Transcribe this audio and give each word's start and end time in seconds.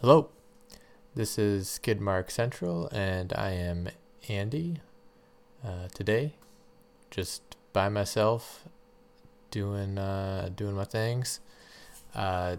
Hello, 0.00 0.30
this 1.14 1.38
is 1.38 1.78
Skidmark 1.78 2.30
Central, 2.30 2.88
and 2.90 3.34
I 3.34 3.50
am 3.50 3.90
Andy. 4.30 4.80
Uh, 5.62 5.88
today, 5.92 6.36
just 7.10 7.42
by 7.74 7.90
myself, 7.90 8.64
doing 9.50 9.98
uh, 9.98 10.48
doing 10.56 10.74
my 10.74 10.86
things. 10.86 11.40
Uh, 12.14 12.56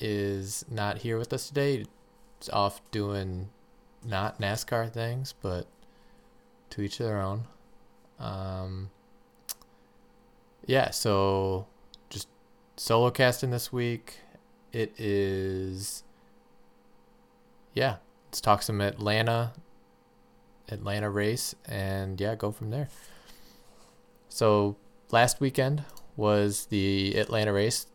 is 0.00 0.64
not 0.68 0.98
here 0.98 1.16
with 1.16 1.32
us 1.32 1.46
today. 1.46 1.84
He's 2.40 2.48
off 2.48 2.80
doing 2.90 3.50
not 4.04 4.40
NASCAR 4.40 4.92
things, 4.92 5.32
but 5.40 5.68
to 6.70 6.82
each 6.82 6.98
their 6.98 7.20
own. 7.20 7.44
Um, 8.18 8.90
yeah, 10.66 10.90
so 10.90 11.68
just 12.08 12.26
solo 12.76 13.12
casting 13.12 13.50
this 13.52 13.72
week. 13.72 14.16
It 14.72 14.98
is, 14.98 16.04
yeah, 17.74 17.96
let's 18.28 18.40
talk 18.40 18.62
some 18.62 18.80
Atlanta, 18.80 19.52
Atlanta 20.68 21.10
race, 21.10 21.54
and 21.66 22.20
yeah, 22.20 22.34
go 22.36 22.52
from 22.52 22.70
there. 22.70 22.88
So 24.28 24.76
last 25.10 25.40
weekend 25.40 25.84
was 26.16 26.66
the 26.66 27.16
Atlanta 27.16 27.52
race, 27.52 27.86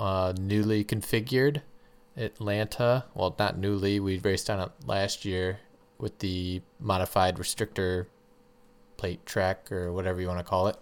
uh, 0.00 0.32
newly 0.38 0.84
configured 0.84 1.60
Atlanta. 2.16 3.04
Well, 3.14 3.34
not 3.38 3.58
newly. 3.58 4.00
We 4.00 4.18
raced 4.18 4.48
on 4.48 4.60
it 4.60 4.70
last 4.86 5.24
year 5.24 5.60
with 5.98 6.18
the 6.20 6.62
modified 6.80 7.36
restrictor 7.36 8.06
plate 8.96 9.24
track 9.26 9.70
or 9.70 9.92
whatever 9.92 10.20
you 10.20 10.26
want 10.28 10.38
to 10.38 10.44
call 10.44 10.68
it. 10.68 10.76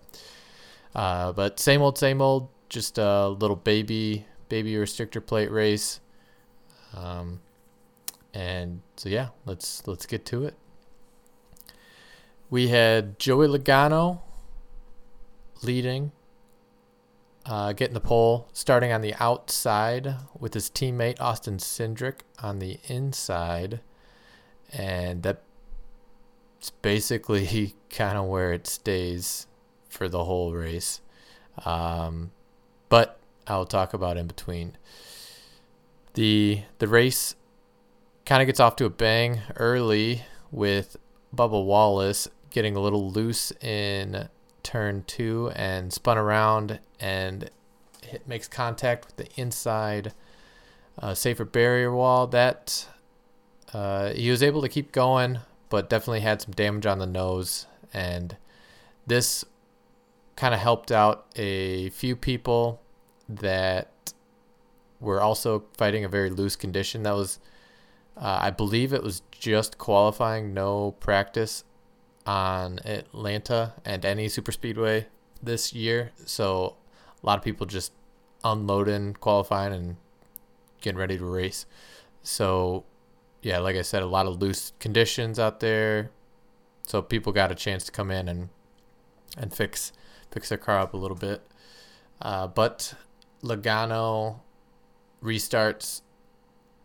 Uh, 0.94 1.32
but 1.32 1.58
same 1.58 1.82
old, 1.82 1.98
same 1.98 2.22
old. 2.22 2.48
Just 2.68 2.98
a 2.98 3.28
little 3.28 3.56
baby, 3.56 4.26
baby 4.48 4.74
restrictor 4.74 5.24
plate 5.24 5.50
race. 5.50 6.00
Um, 6.94 7.40
and 8.32 8.82
so 8.96 9.08
yeah, 9.08 9.28
let's 9.44 9.86
let's 9.86 10.06
get 10.06 10.24
to 10.26 10.44
it. 10.44 10.54
We 12.50 12.68
had 12.68 13.18
Joey 13.18 13.48
Logano 13.48 14.20
leading, 15.62 16.12
uh, 17.44 17.72
getting 17.72 17.94
the 17.94 18.00
pole, 18.00 18.48
starting 18.52 18.92
on 18.92 19.00
the 19.00 19.14
outside 19.18 20.16
with 20.38 20.54
his 20.54 20.70
teammate 20.70 21.20
Austin 21.20 21.56
Cindric 21.56 22.20
on 22.40 22.58
the 22.58 22.78
inside, 22.88 23.80
and 24.72 25.22
that's 25.22 26.70
basically 26.82 27.74
kind 27.90 28.18
of 28.18 28.26
where 28.26 28.52
it 28.52 28.66
stays 28.66 29.46
for 29.88 30.08
the 30.08 30.24
whole 30.24 30.52
race. 30.52 31.00
Um, 31.64 32.32
but 32.88 33.18
I'll 33.46 33.66
talk 33.66 33.94
about 33.94 34.16
in 34.16 34.26
between. 34.26 34.76
The 36.14 36.62
the 36.78 36.88
race 36.88 37.34
kind 38.24 38.42
of 38.42 38.46
gets 38.46 38.60
off 38.60 38.76
to 38.76 38.84
a 38.84 38.90
bang 38.90 39.42
early 39.56 40.22
with 40.50 40.96
Bubba 41.34 41.64
Wallace 41.64 42.28
getting 42.50 42.74
a 42.74 42.80
little 42.80 43.10
loose 43.10 43.52
in 43.60 44.28
turn 44.62 45.04
two 45.06 45.52
and 45.54 45.92
spun 45.92 46.18
around 46.18 46.80
and 46.98 47.50
hit, 48.02 48.26
makes 48.26 48.48
contact 48.48 49.06
with 49.06 49.16
the 49.16 49.40
inside 49.40 50.12
uh, 50.98 51.14
safer 51.14 51.44
barrier 51.44 51.92
wall. 51.92 52.26
That 52.26 52.88
uh, 53.72 54.10
he 54.10 54.30
was 54.30 54.42
able 54.42 54.62
to 54.62 54.68
keep 54.68 54.90
going, 54.90 55.40
but 55.68 55.90
definitely 55.90 56.20
had 56.20 56.40
some 56.42 56.52
damage 56.52 56.86
on 56.86 56.98
the 56.98 57.06
nose. 57.06 57.66
And 57.92 58.36
this 59.06 59.44
kind 60.34 60.54
of 60.54 60.60
helped 60.60 60.90
out 60.90 61.26
a 61.36 61.90
few 61.90 62.16
people 62.16 62.80
that 63.28 64.12
were 65.00 65.20
also 65.20 65.64
fighting 65.76 66.04
a 66.04 66.08
very 66.08 66.30
loose 66.30 66.56
condition. 66.56 67.02
That 67.02 67.14
was, 67.14 67.38
uh, 68.16 68.38
I 68.42 68.50
believe 68.50 68.92
it 68.92 69.02
was 69.02 69.22
just 69.30 69.78
qualifying, 69.78 70.54
no 70.54 70.92
practice 71.00 71.64
on 72.24 72.80
Atlanta 72.84 73.74
and 73.84 74.04
any 74.04 74.28
super 74.28 74.52
speedway 74.52 75.06
this 75.42 75.72
year. 75.72 76.12
So 76.24 76.76
a 77.22 77.26
lot 77.26 77.38
of 77.38 77.44
people 77.44 77.66
just 77.66 77.92
unloading, 78.42 79.14
qualifying, 79.14 79.72
and 79.72 79.96
getting 80.80 80.98
ready 80.98 81.18
to 81.18 81.24
race. 81.24 81.66
So 82.22 82.84
yeah, 83.42 83.58
like 83.58 83.76
I 83.76 83.82
said, 83.82 84.02
a 84.02 84.06
lot 84.06 84.26
of 84.26 84.40
loose 84.40 84.72
conditions 84.80 85.38
out 85.38 85.60
there. 85.60 86.10
So 86.82 87.02
people 87.02 87.32
got 87.32 87.52
a 87.52 87.54
chance 87.54 87.84
to 87.84 87.92
come 87.92 88.10
in 88.10 88.28
and 88.28 88.48
and 89.36 89.52
fix 89.52 89.92
fix 90.30 90.48
their 90.48 90.58
car 90.58 90.78
up 90.78 90.94
a 90.94 90.96
little 90.96 91.16
bit. 91.16 91.42
Uh, 92.20 92.46
but 92.46 92.94
Logano 93.42 94.40
restarts 95.22 96.02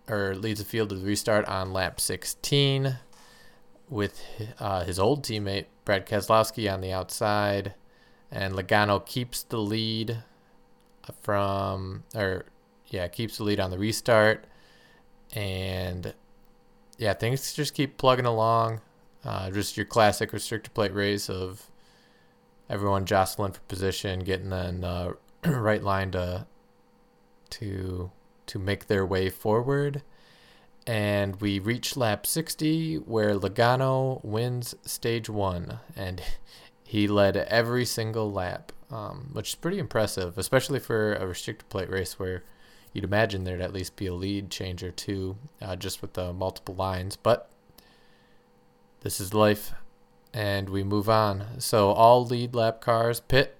or 0.08 0.36
leads 0.36 0.60
the 0.60 0.66
field 0.66 0.90
to 0.90 0.98
restart 0.98 1.46
on 1.46 1.74
lap 1.74 2.00
16 2.00 2.98
with 3.90 4.22
uh, 4.60 4.84
his 4.84 4.98
old 4.98 5.24
teammate 5.24 5.66
Brad 5.86 6.08
Keselowski 6.08 6.72
on 6.72 6.82
the 6.82 6.92
outside, 6.92 7.74
and 8.32 8.54
Logano 8.54 9.06
keeps 9.06 9.44
the 9.44 9.58
lead 9.58 10.24
from 11.22 12.04
or 12.16 12.46
yeah 12.88 13.08
keeps 13.08 13.38
the 13.38 13.44
lead 13.44 13.60
on 13.60 13.70
the 13.70 13.78
restart, 13.78 14.46
and 15.34 16.14
yeah 16.98 17.14
things 17.14 17.54
just 17.54 17.74
keep 17.74 17.98
plugging 17.98 18.26
along. 18.26 18.82
Uh, 19.24 19.52
just 19.52 19.78
your 19.78 19.86
classic 19.86 20.32
restrictor 20.32 20.74
plate 20.74 20.94
race 20.94 21.30
of 21.30 21.70
everyone 22.70 23.06
jostling 23.06 23.52
for 23.52 23.60
position, 23.62 24.22
getting 24.22 24.50
the 24.50 24.88
uh, 24.88 25.14
right 25.46 25.84
line 25.84 26.12
to 26.12 26.46
to 27.52 28.12
to 28.48 28.60
make 28.60 28.88
their 28.88 29.06
way 29.06 29.30
forward. 29.30 30.04
And 30.88 31.40
we 31.40 31.60
reach 31.60 31.96
lap 31.96 32.26
60 32.26 32.96
where 32.98 33.36
Logano 33.36 34.24
wins 34.26 34.76
stage 34.84 35.30
one. 35.30 35.80
And 35.96 36.22
he 36.84 37.08
led 37.08 37.38
every 37.38 37.86
single 37.86 38.32
lap 38.32 38.72
um, 38.92 39.30
which 39.32 39.50
is 39.50 39.56
pretty 39.56 39.80
impressive 39.80 40.38
especially 40.38 40.78
for 40.78 41.14
a 41.14 41.26
restrictor 41.26 41.68
plate 41.70 41.90
race 41.90 42.20
where 42.20 42.44
you'd 42.92 43.06
imagine 43.06 43.44
there'd 43.46 43.62
at 43.62 43.72
least 43.72 43.96
be 43.96 44.08
a 44.08 44.14
lead 44.14 44.50
change 44.50 44.84
or 44.84 44.92
two 44.92 45.38
uh, 45.62 45.78
just 45.78 46.02
with 46.02 46.14
the 46.14 46.34
multiple 46.34 46.76
lines. 46.76 47.16
But 47.16 47.50
this 49.00 49.22
is 49.22 49.34
life 49.34 49.74
and 50.34 50.70
we 50.70 50.84
move 50.84 51.10
on. 51.10 51.60
So 51.60 51.92
all 51.92 52.26
lead 52.26 52.54
lap 52.54 52.82
cars 52.82 53.20
pit 53.22 53.58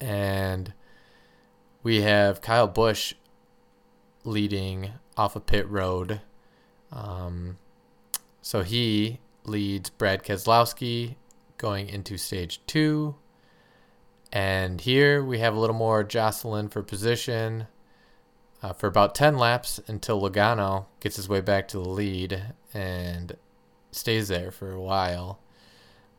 and 0.00 0.72
we 1.82 2.02
have 2.02 2.40
Kyle 2.40 2.68
Busch 2.68 3.14
leading 4.24 4.92
off 5.16 5.36
of 5.36 5.46
pit 5.46 5.68
road. 5.68 6.20
Um, 6.92 7.58
so 8.42 8.62
he 8.62 9.20
leads 9.44 9.90
Brad 9.90 10.22
Keselowski 10.22 11.16
going 11.58 11.88
into 11.88 12.16
stage 12.16 12.60
two. 12.66 13.14
And 14.32 14.80
here 14.80 15.24
we 15.24 15.38
have 15.40 15.54
a 15.54 15.58
little 15.58 15.76
more 15.76 16.04
Jocelyn 16.04 16.68
for 16.68 16.82
position 16.82 17.66
uh, 18.62 18.72
for 18.72 18.86
about 18.86 19.14
10 19.14 19.36
laps 19.36 19.80
until 19.86 20.20
Logano 20.20 20.86
gets 21.00 21.16
his 21.16 21.28
way 21.28 21.40
back 21.40 21.66
to 21.68 21.78
the 21.78 21.88
lead 21.88 22.54
and 22.72 23.36
stays 23.90 24.28
there 24.28 24.50
for 24.50 24.70
a 24.70 24.80
while. 24.80 25.40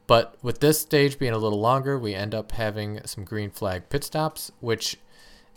But 0.07 0.35
with 0.41 0.59
this 0.59 0.79
stage 0.79 1.17
being 1.17 1.33
a 1.33 1.37
little 1.37 1.59
longer, 1.59 1.97
we 1.97 2.13
end 2.13 2.35
up 2.35 2.51
having 2.51 2.99
some 3.05 3.23
green 3.23 3.49
flag 3.49 3.89
pit 3.89 4.03
stops, 4.03 4.51
which 4.59 4.97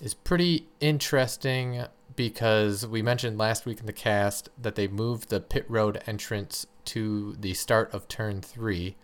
is 0.01 0.15
pretty 0.15 0.69
interesting 0.81 1.85
because 2.17 2.87
we 2.87 3.03
mentioned 3.03 3.39
last 3.39 3.67
week 3.67 3.81
in 3.81 3.87
the 3.87 3.93
cast 3.93 4.49
that 4.61 4.75
they 4.75 4.87
moved 4.87 5.29
the 5.29 5.41
pit 5.41 5.65
road 5.69 6.03
entrance 6.07 6.67
to 6.85 7.35
the 7.41 7.55
start 7.55 7.93
of 7.93 8.07
turn 8.07 8.41
three, 8.41 8.97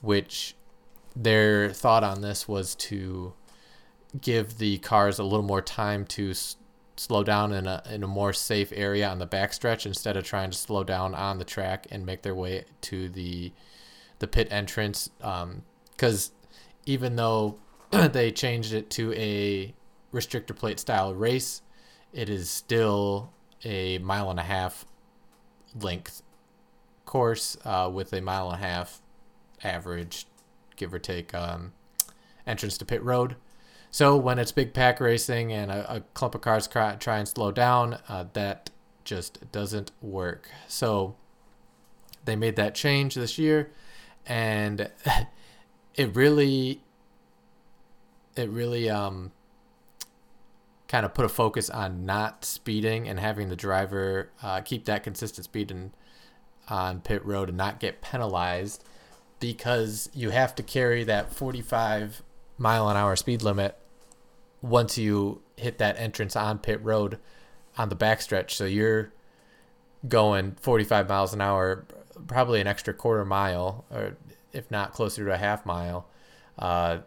which 0.00 0.56
their 1.14 1.70
thought 1.70 2.02
on 2.04 2.22
this 2.22 2.48
was 2.48 2.74
to 2.74 3.32
give 4.20 4.58
the 4.58 4.78
cars 4.78 5.18
a 5.18 5.24
little 5.24 5.44
more 5.44 5.62
time 5.62 6.04
to 6.04 6.30
s- 6.30 6.56
slow 6.96 7.22
down 7.22 7.52
in 7.52 7.66
a 7.66 7.82
in 7.90 8.02
a 8.02 8.08
more 8.08 8.32
safe 8.32 8.72
area 8.74 9.08
on 9.08 9.18
the 9.18 9.26
backstretch 9.26 9.86
instead 9.86 10.16
of 10.16 10.24
trying 10.24 10.50
to 10.50 10.58
slow 10.58 10.82
down 10.82 11.14
on 11.14 11.38
the 11.38 11.44
track 11.44 11.86
and 11.90 12.04
make 12.04 12.22
their 12.22 12.34
way 12.34 12.64
to 12.80 13.08
the 13.08 13.52
the 14.20 14.28
pit 14.28 14.48
entrance. 14.50 15.10
Because 15.18 16.30
um, 16.30 16.34
even 16.86 17.16
though 17.16 17.58
they 17.90 18.30
changed 18.30 18.72
it 18.72 18.88
to 18.90 19.12
a 19.14 19.74
restrictor 20.14 20.56
plate 20.56 20.80
style 20.80 21.14
race, 21.14 21.62
it 22.12 22.28
is 22.28 22.48
still 22.48 23.32
a 23.64 23.98
mile 23.98 24.30
and 24.30 24.40
a 24.40 24.44
half 24.44 24.86
length 25.78 26.22
course 27.04 27.56
uh, 27.64 27.90
with 27.92 28.12
a 28.12 28.20
mile 28.20 28.50
and 28.50 28.62
a 28.62 28.66
half 28.66 29.02
average, 29.62 30.26
give 30.76 30.94
or 30.94 30.98
take, 30.98 31.34
um, 31.34 31.72
entrance 32.46 32.78
to 32.78 32.84
pit 32.84 33.02
road. 33.02 33.36
So 33.90 34.16
when 34.16 34.38
it's 34.38 34.52
big 34.52 34.72
pack 34.72 35.00
racing 35.00 35.52
and 35.52 35.70
a, 35.70 35.96
a 35.96 36.00
clump 36.14 36.34
of 36.34 36.40
cars 36.40 36.68
try, 36.68 36.94
try 36.94 37.18
and 37.18 37.26
slow 37.26 37.50
down, 37.50 37.98
uh, 38.08 38.26
that 38.34 38.70
just 39.04 39.50
doesn't 39.50 39.90
work. 40.00 40.48
So 40.68 41.16
they 42.24 42.36
made 42.36 42.56
that 42.56 42.74
change 42.74 43.14
this 43.14 43.38
year, 43.38 43.72
and 44.26 44.90
it 45.94 46.14
really, 46.14 46.82
it 48.36 48.48
really 48.48 48.88
um, 48.88 49.32
kind 50.88 51.06
of 51.06 51.14
put 51.14 51.24
a 51.24 51.28
focus 51.28 51.70
on 51.70 52.04
not 52.04 52.44
speeding 52.44 53.08
and 53.08 53.20
having 53.20 53.48
the 53.48 53.56
driver 53.56 54.30
uh, 54.42 54.60
keep 54.60 54.84
that 54.86 55.02
consistent 55.02 55.44
speed 55.44 55.70
in, 55.70 55.92
on 56.68 57.00
pit 57.00 57.24
road 57.24 57.48
and 57.48 57.56
not 57.56 57.80
get 57.80 58.00
penalized 58.00 58.84
because 59.38 60.10
you 60.12 60.30
have 60.30 60.54
to 60.54 60.62
carry 60.62 61.04
that 61.04 61.32
45 61.32 62.22
mile 62.58 62.88
an 62.88 62.96
hour 62.96 63.16
speed 63.16 63.42
limit 63.42 63.76
once 64.62 64.98
you 64.98 65.40
hit 65.56 65.78
that 65.78 65.98
entrance 65.98 66.36
on 66.36 66.58
pit 66.58 66.82
road 66.82 67.18
on 67.78 67.88
the 67.88 67.96
backstretch. 67.96 68.50
So 68.50 68.64
you're 68.64 69.12
going 70.06 70.56
45 70.60 71.08
miles 71.08 71.32
an 71.32 71.40
hour, 71.40 71.86
probably 72.26 72.60
an 72.60 72.66
extra 72.66 72.94
quarter 72.94 73.24
mile, 73.24 73.84
or 73.90 74.16
if 74.52 74.70
not 74.70 74.92
closer 74.92 75.24
to 75.24 75.32
a 75.32 75.38
half 75.38 75.64
mile, 75.64 76.08
uh, 76.58 76.98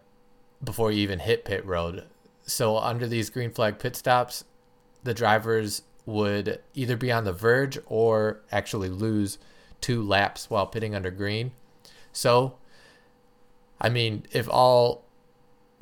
before 0.64 0.92
you 0.92 1.02
even 1.02 1.20
hit 1.20 1.46
pit 1.46 1.66
road. 1.66 2.06
So 2.46 2.78
under 2.78 3.08
these 3.08 3.30
green 3.30 3.52
flag 3.52 3.80
pit 3.80 3.96
stops, 3.96 4.46
the 5.04 5.14
drivers 5.14 5.84
would 6.06 6.62
either 6.74 6.98
be 6.98 7.12
on 7.12 7.24
the 7.24 7.34
verge 7.34 7.78
or 7.86 8.42
actually 8.52 8.90
lose 8.90 9.38
two 9.82 10.02
laps 10.02 10.50
while 10.50 10.68
pitting 10.68 10.96
under 10.96 11.12
green. 11.12 11.52
So, 12.12 12.58
I 13.80 13.90
mean, 13.90 14.26
if 14.32 14.48
all 14.50 15.06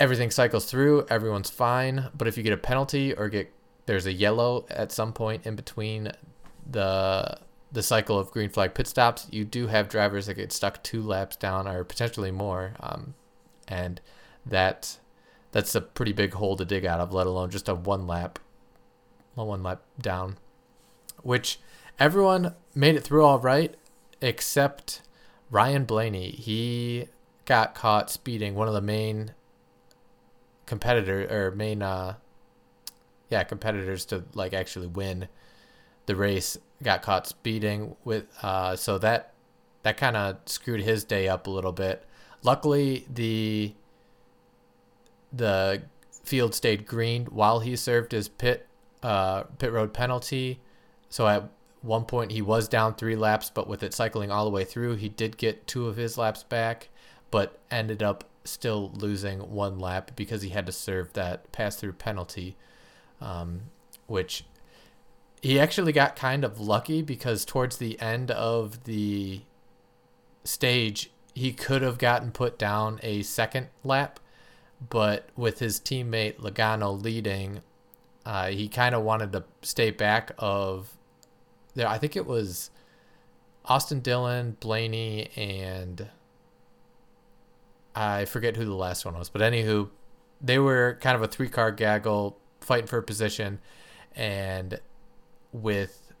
everything 0.00 0.30
cycles 0.30 0.70
through, 0.70 1.06
everyone's 1.08 1.50
fine. 1.50 2.10
But 2.16 2.26
if 2.28 2.36
you 2.36 2.42
get 2.42 2.52
a 2.52 2.56
penalty 2.56 3.14
or 3.14 3.28
get 3.28 3.52
there's 3.86 4.06
a 4.06 4.12
yellow 4.12 4.64
at 4.70 4.92
some 4.92 5.12
point 5.12 5.46
in 5.46 5.56
between 5.56 6.12
the 6.70 7.38
the 7.72 7.82
cycle 7.82 8.18
of 8.18 8.30
green 8.30 8.50
flag 8.50 8.74
pit 8.74 8.86
stops, 8.86 9.26
you 9.30 9.44
do 9.44 9.66
have 9.66 9.88
drivers 9.88 10.26
that 10.26 10.34
get 10.34 10.52
stuck 10.52 10.82
two 10.82 11.02
laps 11.02 11.36
down 11.36 11.66
or 11.66 11.84
potentially 11.84 12.30
more, 12.30 12.74
um, 12.80 13.14
and 13.66 14.00
that 14.44 14.98
that's 15.52 15.74
a 15.74 15.80
pretty 15.80 16.12
big 16.12 16.34
hole 16.34 16.56
to 16.56 16.64
dig 16.64 16.84
out 16.84 17.00
of, 17.00 17.12
let 17.12 17.26
alone 17.26 17.50
just 17.50 17.68
a 17.68 17.74
one 17.74 18.06
lap, 18.06 18.38
one 19.34 19.62
lap 19.62 19.82
down, 20.00 20.36
which 21.22 21.60
everyone 21.98 22.54
made 22.74 22.94
it 22.94 23.02
through 23.04 23.24
all 23.24 23.38
right, 23.38 23.74
except 24.20 25.02
Ryan 25.50 25.84
Blaney. 25.84 26.30
He 26.30 27.08
got 27.44 27.74
caught 27.74 28.10
speeding. 28.10 28.54
One 28.54 28.68
of 28.68 28.74
the 28.74 28.80
main 28.80 29.32
competitor 30.66 31.26
or 31.30 31.50
main, 31.50 31.82
uh, 31.82 32.14
yeah, 33.30 33.44
competitors 33.44 34.04
to 34.06 34.24
like 34.34 34.52
actually 34.52 34.86
win 34.86 35.28
the 36.06 36.16
race 36.16 36.58
got 36.82 37.02
caught 37.02 37.26
speeding 37.26 37.96
with, 38.04 38.24
uh, 38.42 38.76
so 38.76 38.98
that 38.98 39.32
that 39.82 39.96
kind 39.96 40.16
of 40.16 40.38
screwed 40.46 40.80
his 40.80 41.04
day 41.04 41.28
up 41.28 41.46
a 41.46 41.50
little 41.50 41.72
bit. 41.72 42.04
Luckily, 42.42 43.06
the 43.12 43.74
the 45.32 45.82
field 46.24 46.54
stayed 46.54 46.86
green 46.86 47.26
while 47.26 47.60
he 47.60 47.74
served 47.76 48.12
his 48.12 48.28
pit 48.28 48.66
uh, 49.02 49.44
pit 49.58 49.72
road 49.72 49.92
penalty. 49.92 50.60
So 51.08 51.26
at 51.26 51.50
one 51.82 52.04
point 52.04 52.30
he 52.32 52.42
was 52.42 52.68
down 52.68 52.94
three 52.94 53.16
laps, 53.16 53.50
but 53.50 53.66
with 53.66 53.82
it 53.82 53.92
cycling 53.92 54.30
all 54.30 54.44
the 54.44 54.50
way 54.50 54.64
through, 54.64 54.96
he 54.96 55.08
did 55.08 55.36
get 55.36 55.66
two 55.66 55.88
of 55.88 55.96
his 55.96 56.16
laps 56.16 56.42
back, 56.44 56.88
but 57.30 57.58
ended 57.70 58.02
up 58.02 58.24
still 58.44 58.92
losing 58.94 59.38
one 59.50 59.78
lap 59.78 60.12
because 60.16 60.42
he 60.42 60.50
had 60.50 60.66
to 60.66 60.72
serve 60.72 61.12
that 61.12 61.50
pass 61.52 61.76
through 61.76 61.92
penalty, 61.92 62.56
um, 63.20 63.62
which 64.06 64.44
he 65.42 65.60
actually 65.60 65.92
got 65.92 66.16
kind 66.16 66.44
of 66.44 66.58
lucky 66.58 67.02
because 67.02 67.44
towards 67.44 67.76
the 67.76 68.00
end 68.00 68.30
of 68.30 68.84
the 68.84 69.42
stage, 70.44 71.10
he 71.34 71.52
could 71.52 71.82
have 71.82 71.98
gotten 71.98 72.30
put 72.30 72.58
down 72.58 72.98
a 73.02 73.22
second 73.22 73.68
lap 73.84 74.18
but 74.90 75.28
with 75.36 75.58
his 75.58 75.78
teammate 75.78 76.38
Logano 76.38 77.00
leading, 77.00 77.60
uh, 78.24 78.48
he 78.48 78.68
kind 78.68 78.94
of 78.94 79.02
wanted 79.02 79.32
to 79.32 79.44
stay 79.62 79.90
back 79.90 80.32
of 80.38 80.96
there. 81.74 81.86
I 81.86 81.98
think 81.98 82.16
it 82.16 82.26
was 82.26 82.70
Austin 83.64 84.00
Dillon, 84.00 84.56
Blaney, 84.60 85.30
and 85.36 86.08
I 87.94 88.24
forget 88.24 88.56
who 88.56 88.64
the 88.64 88.74
last 88.74 89.04
one 89.04 89.14
was, 89.14 89.28
but 89.28 89.42
anywho, 89.42 89.90
they 90.40 90.58
were 90.58 90.98
kind 91.00 91.14
of 91.14 91.22
a 91.22 91.28
three 91.28 91.48
car 91.48 91.70
gaggle 91.70 92.38
fighting 92.60 92.86
for 92.86 92.98
a 92.98 93.02
position, 93.02 93.60
and 94.14 94.80
with 95.52 96.12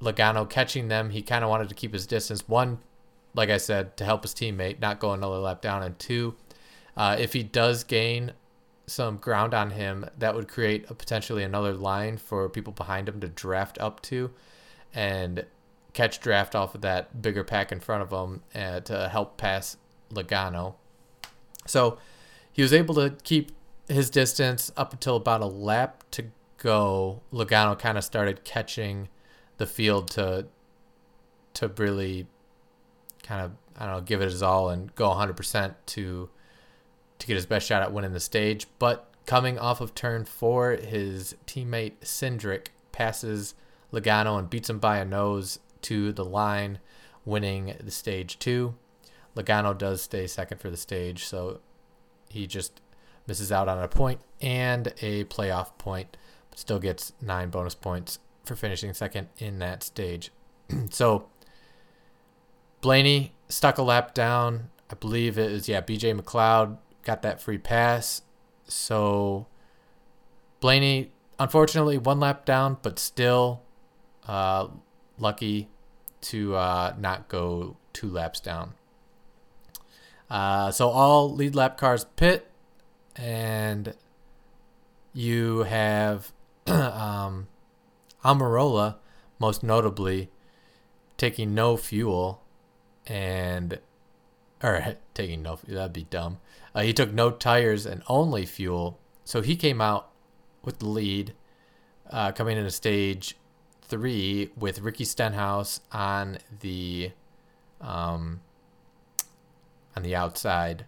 Logano 0.00 0.48
catching 0.48 0.88
them, 0.88 1.10
he 1.10 1.22
kind 1.22 1.44
of 1.44 1.50
wanted 1.50 1.68
to 1.68 1.74
keep 1.74 1.92
his 1.92 2.06
distance. 2.06 2.48
One, 2.48 2.78
like 3.34 3.50
I 3.50 3.58
said, 3.58 3.96
to 3.98 4.04
help 4.04 4.22
his 4.22 4.34
teammate 4.34 4.80
not 4.80 5.00
go 5.00 5.12
another 5.12 5.38
lap 5.38 5.60
down, 5.60 5.82
and 5.82 5.98
two, 5.98 6.36
uh, 6.96 7.16
if 7.18 7.32
he 7.32 7.42
does 7.42 7.84
gain 7.84 8.32
some 8.86 9.16
ground 9.16 9.52
on 9.52 9.70
him, 9.70 10.08
that 10.18 10.34
would 10.34 10.48
create 10.48 10.88
a 10.90 10.94
potentially 10.94 11.42
another 11.42 11.74
line 11.74 12.16
for 12.16 12.48
people 12.48 12.72
behind 12.72 13.08
him 13.08 13.20
to 13.20 13.28
draft 13.28 13.78
up 13.80 14.00
to 14.02 14.30
and 14.94 15.44
catch 15.92 16.20
draft 16.20 16.54
off 16.54 16.74
of 16.74 16.82
that 16.82 17.20
bigger 17.20 17.42
pack 17.42 17.72
in 17.72 17.80
front 17.80 18.02
of 18.02 18.10
him 18.12 18.42
uh, 18.54 18.80
to 18.80 19.08
help 19.08 19.36
pass 19.36 19.76
Logano. 20.12 20.74
So 21.66 21.98
he 22.52 22.62
was 22.62 22.72
able 22.72 22.94
to 22.96 23.16
keep 23.24 23.52
his 23.88 24.10
distance 24.10 24.70
up 24.76 24.92
until 24.92 25.16
about 25.16 25.40
a 25.40 25.46
lap 25.46 26.04
to 26.12 26.26
go. 26.58 27.22
Logano 27.32 27.78
kind 27.78 27.98
of 27.98 28.04
started 28.04 28.44
catching 28.44 29.08
the 29.58 29.66
field 29.66 30.10
to 30.10 30.46
to 31.54 31.68
really 31.68 32.26
kind 33.22 33.40
of 33.40 33.52
I 33.76 33.86
don't 33.86 33.94
know 33.94 34.00
give 34.02 34.20
it 34.20 34.30
his 34.30 34.42
all 34.42 34.68
and 34.68 34.94
go 34.94 35.08
100% 35.08 35.74
to 35.86 36.30
to 37.18 37.26
get 37.26 37.34
his 37.34 37.46
best 37.46 37.66
shot 37.66 37.82
at 37.82 37.92
winning 37.92 38.12
the 38.12 38.20
stage. 38.20 38.66
But 38.78 39.10
coming 39.26 39.58
off 39.58 39.80
of 39.80 39.94
turn 39.94 40.24
four, 40.24 40.72
his 40.72 41.34
teammate 41.46 42.00
Cindric 42.02 42.68
passes 42.92 43.54
Logano 43.92 44.38
and 44.38 44.50
beats 44.50 44.70
him 44.70 44.78
by 44.78 44.98
a 44.98 45.04
nose 45.04 45.58
to 45.82 46.12
the 46.12 46.24
line, 46.24 46.78
winning 47.24 47.74
the 47.82 47.90
stage 47.90 48.38
two. 48.38 48.74
Logano 49.34 49.76
does 49.76 50.02
stay 50.02 50.26
second 50.26 50.60
for 50.60 50.70
the 50.70 50.76
stage, 50.76 51.24
so 51.24 51.60
he 52.30 52.46
just 52.46 52.80
misses 53.26 53.52
out 53.52 53.68
on 53.68 53.82
a 53.82 53.88
point 53.88 54.20
and 54.40 54.92
a 55.00 55.24
playoff 55.24 55.76
point, 55.78 56.16
still 56.56 56.78
gets 56.80 57.12
nine 57.20 57.50
bonus 57.50 57.74
points 57.74 58.18
for 58.44 58.56
finishing 58.56 58.92
second 58.94 59.28
in 59.38 59.60
that 59.60 59.84
stage. 59.84 60.32
so 60.90 61.28
Blaney 62.80 63.34
stuck 63.48 63.78
a 63.78 63.82
lap 63.82 64.14
down. 64.14 64.70
I 64.90 64.94
believe 64.94 65.38
it 65.38 65.52
was 65.52 65.68
yeah 65.68 65.80
BJ 65.80 66.18
McLeod 66.18 66.78
got 67.04 67.22
that 67.22 67.40
free 67.40 67.58
pass. 67.58 68.22
So 68.64 69.46
Blaney, 70.60 71.12
unfortunately, 71.38 71.98
one 71.98 72.18
lap 72.18 72.44
down, 72.44 72.78
but 72.82 72.98
still 72.98 73.62
uh, 74.26 74.68
lucky 75.18 75.68
to 76.22 76.56
uh, 76.56 76.94
not 76.98 77.28
go 77.28 77.76
two 77.92 78.08
laps 78.08 78.40
down. 78.40 78.72
Uh, 80.28 80.70
so 80.72 80.88
all 80.88 81.32
lead 81.32 81.54
lap 81.54 81.76
cars 81.76 82.04
pit, 82.16 82.50
and 83.14 83.94
you 85.12 85.60
have 85.60 86.32
um, 86.72 87.48
Almirola, 88.24 88.96
most 89.38 89.62
notably, 89.62 90.30
taking 91.16 91.54
no 91.54 91.76
fuel 91.76 92.42
and 93.06 93.78
or 94.62 94.96
taking 95.14 95.42
no 95.42 95.58
that'd 95.66 95.92
be 95.92 96.04
dumb. 96.04 96.38
Uh, 96.74 96.82
he 96.82 96.92
took 96.92 97.12
no 97.12 97.30
tires 97.30 97.86
and 97.86 98.02
only 98.08 98.44
fuel, 98.44 98.98
so 99.24 99.42
he 99.42 99.56
came 99.56 99.80
out 99.80 100.10
with 100.62 100.78
the 100.80 100.88
lead, 100.88 101.32
uh, 102.10 102.32
coming 102.32 102.58
into 102.58 102.70
stage 102.70 103.36
three 103.82 104.50
with 104.56 104.80
Ricky 104.80 105.04
Stenhouse 105.04 105.80
on 105.92 106.38
the 106.60 107.12
um, 107.80 108.40
on 109.96 110.02
the 110.02 110.14
outside. 110.14 110.84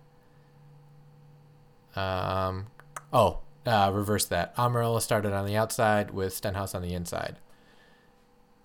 Um, 1.97 2.67
oh, 3.13 3.41
uh, 3.67 3.91
reverse 3.93 4.25
that. 4.27 4.55
Almirola 4.57 5.01
started 5.01 5.33
on 5.33 5.47
the 5.47 5.57
outside 5.57 6.11
with 6.11 6.33
Stenhouse 6.33 6.75
on 6.75 6.83
the 6.83 6.95
inside. 6.95 7.37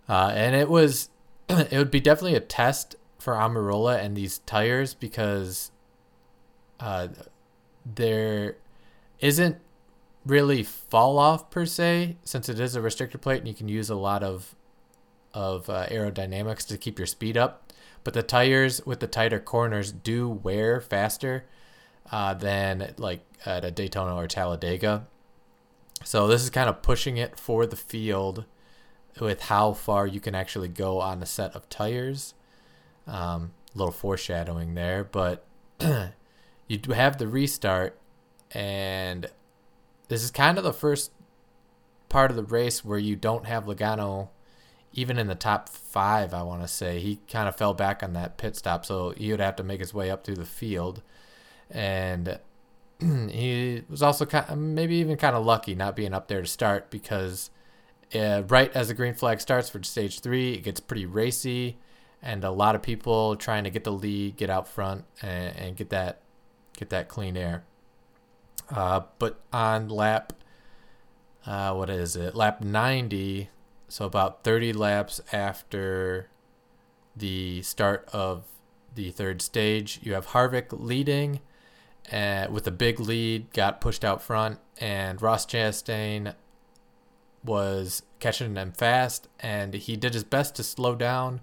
Uh, 0.07 0.31
and 0.33 0.55
it 0.55 0.69
was, 0.69 1.09
it 1.49 1.73
would 1.73 1.91
be 1.91 1.99
definitely 1.99 2.35
a 2.35 2.41
test 2.41 2.95
for 3.19 3.33
Almirola 3.33 4.03
and 4.03 4.17
these 4.17 4.39
tires 4.39 4.93
because 4.93 5.71
uh, 6.79 7.07
there 7.85 8.57
isn't 9.19 9.57
really 10.25 10.63
fall 10.63 11.17
off 11.17 11.49
per 11.49 11.65
se 11.65 12.17
since 12.23 12.49
it 12.49 12.59
is 12.59 12.75
a 12.75 12.81
restrictor 12.81 13.19
plate 13.19 13.39
and 13.39 13.47
you 13.47 13.53
can 13.53 13.67
use 13.67 13.89
a 13.89 13.95
lot 13.95 14.23
of 14.23 14.55
of 15.33 15.69
uh, 15.69 15.87
aerodynamics 15.87 16.65
to 16.67 16.77
keep 16.77 16.99
your 16.99 17.07
speed 17.07 17.35
up 17.35 17.73
but 18.03 18.13
the 18.13 18.23
tires 18.23 18.85
with 18.85 18.99
the 18.99 19.07
tighter 19.07 19.39
corners 19.39 19.91
do 19.91 20.29
wear 20.29 20.79
faster 20.79 21.45
uh, 22.13 22.33
than 22.33 22.93
like 22.97 23.21
at 23.45 23.65
a 23.65 23.71
Daytona 23.71 24.15
or 24.15 24.27
Talladega 24.27 25.07
so 26.03 26.27
this 26.27 26.43
is 26.43 26.49
kind 26.49 26.69
of 26.69 26.81
pushing 26.81 27.17
it 27.17 27.39
for 27.39 27.65
the 27.65 27.75
field 27.75 28.45
with 29.19 29.43
how 29.43 29.73
far 29.73 30.05
you 30.05 30.19
can 30.19 30.35
actually 30.35 30.67
go 30.67 30.99
on 30.99 31.21
a 31.21 31.25
set 31.25 31.55
of 31.55 31.67
tires 31.69 32.33
um, 33.07 33.51
little 33.75 33.91
foreshadowing 33.91 34.75
there, 34.75 35.03
but 35.03 35.45
you 35.79 36.77
do 36.77 36.91
have 36.91 37.17
the 37.17 37.27
restart, 37.27 37.97
and 38.51 39.27
this 40.07 40.23
is 40.23 40.31
kind 40.31 40.57
of 40.57 40.63
the 40.63 40.73
first 40.73 41.11
part 42.09 42.29
of 42.31 42.37
the 42.37 42.43
race 42.43 42.85
where 42.85 42.99
you 42.99 43.15
don't 43.15 43.45
have 43.45 43.65
Logano 43.65 44.29
even 44.95 45.17
in 45.17 45.25
the 45.25 45.33
top 45.33 45.69
five, 45.69 46.35
I 46.35 46.43
want 46.43 46.61
to 46.61 46.67
say. 46.67 46.99
He 46.99 47.19
kind 47.27 47.47
of 47.47 47.55
fell 47.55 47.73
back 47.73 48.03
on 48.03 48.13
that 48.13 48.37
pit 48.37 48.55
stop, 48.55 48.85
so 48.85 49.09
he 49.17 49.31
would 49.31 49.39
have 49.39 49.55
to 49.55 49.63
make 49.63 49.79
his 49.79 49.93
way 49.93 50.11
up 50.11 50.23
through 50.23 50.35
the 50.35 50.45
field. 50.45 51.01
And 51.73 52.39
he 52.99 53.83
was 53.89 54.01
also 54.01 54.25
kind 54.25 54.45
of, 54.47 54.57
maybe 54.57 54.95
even 54.95 55.17
kind 55.17 55.35
of 55.35 55.45
lucky 55.45 55.75
not 55.75 55.95
being 55.95 56.13
up 56.13 56.27
there 56.27 56.41
to 56.41 56.47
start 56.47 56.89
because 56.89 57.49
uh, 58.15 58.43
right 58.47 58.71
as 58.75 58.89
the 58.89 58.93
green 58.93 59.13
flag 59.13 59.41
starts 59.41 59.69
for 59.69 59.81
stage 59.83 60.19
three, 60.19 60.53
it 60.53 60.63
gets 60.63 60.79
pretty 60.79 61.05
racy, 61.05 61.77
and 62.21 62.43
a 62.43 62.51
lot 62.51 62.75
of 62.75 62.81
people 62.81 63.35
trying 63.35 63.63
to 63.63 63.69
get 63.69 63.83
the 63.83 63.91
lead, 63.91 64.37
get 64.37 64.49
out 64.49 64.67
front, 64.67 65.05
and, 65.21 65.55
and 65.55 65.75
get 65.75 65.89
that 65.89 66.21
get 66.77 66.89
that 66.89 67.07
clean 67.07 67.35
air. 67.35 67.63
Uh, 68.69 69.01
but 69.19 69.39
on 69.51 69.89
lap, 69.89 70.33
uh, 71.45 71.73
what 71.73 71.89
is 71.89 72.15
it? 72.15 72.35
Lap 72.35 72.61
90, 72.61 73.49
so 73.87 74.05
about 74.05 74.43
30 74.43 74.73
laps 74.73 75.21
after 75.31 76.29
the 77.15 77.61
start 77.61 78.07
of 78.13 78.43
the 78.95 79.11
third 79.11 79.41
stage, 79.41 79.99
you 80.03 80.13
have 80.13 80.27
Harvick 80.27 80.67
leading 80.71 81.41
uh, 82.11 82.47
with 82.49 82.67
a 82.67 82.71
big 82.71 82.99
lead, 82.99 83.51
got 83.53 83.81
pushed 83.81 84.03
out 84.03 84.21
front, 84.21 84.59
and 84.79 85.21
Ross 85.21 85.45
Chastain 85.45 86.35
was 87.43 88.03
catching 88.19 88.53
them 88.53 88.71
fast, 88.71 89.27
and 89.39 89.73
he 89.73 89.95
did 89.95 90.13
his 90.13 90.23
best 90.23 90.55
to 90.55 90.63
slow 90.63 90.95
down 90.95 91.41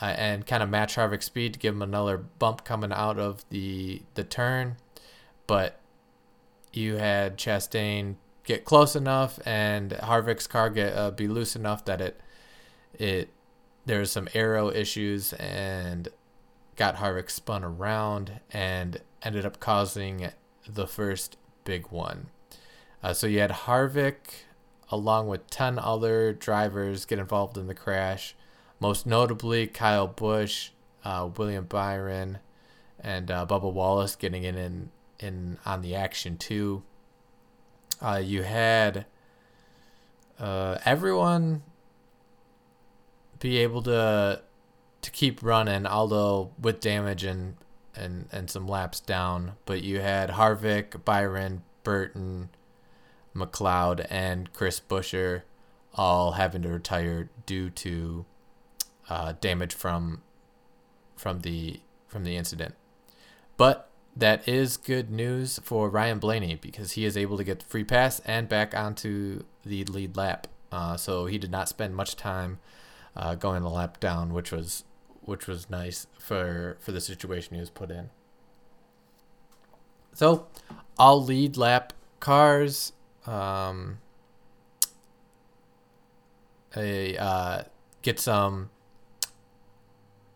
uh, 0.00 0.14
and 0.16 0.46
kind 0.46 0.62
of 0.62 0.68
match 0.68 0.96
Harvick's 0.96 1.26
speed 1.26 1.54
to 1.54 1.58
give 1.58 1.74
him 1.74 1.82
another 1.82 2.18
bump 2.18 2.64
coming 2.64 2.92
out 2.92 3.18
of 3.18 3.44
the 3.50 4.02
the 4.14 4.24
turn, 4.24 4.76
but 5.46 5.78
you 6.72 6.96
had 6.96 7.36
Chastain 7.36 8.16
get 8.44 8.64
close 8.64 8.96
enough 8.96 9.38
and 9.46 9.92
Harvick's 9.92 10.46
car 10.46 10.70
get 10.70 10.96
uh, 10.96 11.10
be 11.10 11.28
loose 11.28 11.54
enough 11.54 11.84
that 11.84 12.00
it 12.00 12.20
it 12.98 13.28
there's 13.84 14.10
some 14.10 14.28
aero 14.34 14.70
issues 14.70 15.32
and 15.34 16.08
got 16.76 16.96
Harvick 16.96 17.30
spun 17.30 17.62
around 17.62 18.40
and 18.50 19.00
ended 19.24 19.46
up 19.46 19.60
causing 19.60 20.30
the 20.68 20.86
first 20.86 21.36
big 21.64 21.88
one. 21.90 22.28
Uh, 23.02 23.12
so 23.12 23.26
you 23.26 23.40
had 23.40 23.50
Harvick 23.50 24.44
along 24.90 25.26
with 25.26 25.48
10 25.50 25.78
other 25.78 26.32
drivers 26.32 27.04
get 27.04 27.18
involved 27.18 27.56
in 27.56 27.66
the 27.66 27.74
crash, 27.74 28.34
most 28.78 29.06
notably 29.06 29.66
Kyle 29.66 30.06
Busch, 30.06 30.70
uh, 31.04 31.28
William 31.36 31.64
Byron, 31.64 32.38
and 33.00 33.30
uh, 33.30 33.46
Bubba 33.46 33.72
Wallace 33.72 34.14
getting 34.14 34.44
in, 34.44 34.56
in 34.56 34.90
in 35.22 35.58
on 35.64 35.82
the 35.82 35.94
action 35.94 36.36
too. 36.36 36.82
Uh, 38.00 38.20
you 38.22 38.42
had 38.42 39.06
uh, 40.38 40.78
everyone 40.84 41.62
be 43.38 43.58
able 43.58 43.82
to 43.82 44.42
to 45.00 45.10
keep 45.10 45.42
running, 45.42 45.86
although 45.86 46.50
with 46.60 46.80
damage 46.80 47.24
and 47.24 47.56
and 47.94 48.28
and 48.32 48.50
some 48.50 48.66
laps 48.66 49.00
down. 49.00 49.52
But 49.66 49.82
you 49.82 50.00
had 50.00 50.30
Harvick, 50.30 51.04
Byron, 51.04 51.62
Burton, 51.82 52.50
McLeod, 53.34 54.06
and 54.10 54.52
Chris 54.52 54.80
Buescher 54.80 55.42
all 55.94 56.32
having 56.32 56.62
to 56.62 56.68
retire 56.68 57.28
due 57.44 57.70
to 57.70 58.24
uh, 59.08 59.34
damage 59.40 59.74
from 59.74 60.22
from 61.16 61.40
the 61.40 61.80
from 62.08 62.24
the 62.24 62.36
incident. 62.36 62.74
But 63.56 63.88
that 64.16 64.46
is 64.46 64.76
good 64.76 65.10
news 65.10 65.58
for 65.62 65.88
Ryan 65.88 66.18
Blaney 66.18 66.56
because 66.56 66.92
he 66.92 67.04
is 67.04 67.16
able 67.16 67.36
to 67.38 67.44
get 67.44 67.60
the 67.60 67.64
free 67.64 67.84
pass 67.84 68.20
and 68.20 68.48
back 68.48 68.74
onto 68.74 69.44
the 69.64 69.84
lead 69.84 70.16
lap. 70.16 70.46
Uh, 70.70 70.96
so 70.96 71.26
he 71.26 71.38
did 71.38 71.50
not 71.50 71.68
spend 71.68 71.94
much 71.94 72.16
time 72.16 72.58
uh, 73.16 73.34
going 73.34 73.62
the 73.62 73.70
lap 73.70 74.00
down, 74.00 74.32
which 74.32 74.52
was 74.52 74.84
which 75.22 75.46
was 75.46 75.70
nice 75.70 76.06
for 76.18 76.76
for 76.80 76.92
the 76.92 77.00
situation 77.00 77.54
he 77.54 77.60
was 77.60 77.70
put 77.70 77.90
in. 77.90 78.10
So, 80.14 80.46
all 80.98 81.22
lead 81.22 81.56
lap 81.56 81.92
cars. 82.20 82.92
Um, 83.26 83.98
a 86.76 87.16
uh, 87.16 87.62
get 88.02 88.18
some 88.18 88.70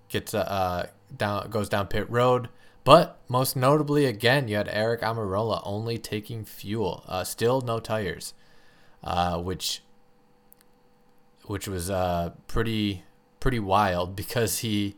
gets 0.09 0.35
uh, 0.35 0.88
down 1.16 1.50
goes 1.50 1.69
down 1.69 1.88
pit 1.88 2.09
road 2.11 2.49
but 2.87 3.19
most 3.28 3.57
notably, 3.57 4.05
again, 4.07 4.47
you 4.47 4.55
had 4.55 4.69
Eric 4.69 5.00
Almirola 5.00 5.61
only 5.64 5.99
taking 5.99 6.45
fuel, 6.45 7.02
uh, 7.09 7.25
still 7.25 7.61
no 7.61 7.81
tires, 7.81 8.33
uh, 9.02 9.40
which 9.40 9.83
which 11.47 11.66
was 11.66 11.90
uh, 11.90 12.31
pretty 12.47 13.02
pretty 13.40 13.59
wild 13.59 14.16
because 14.16 14.59
he 14.59 14.97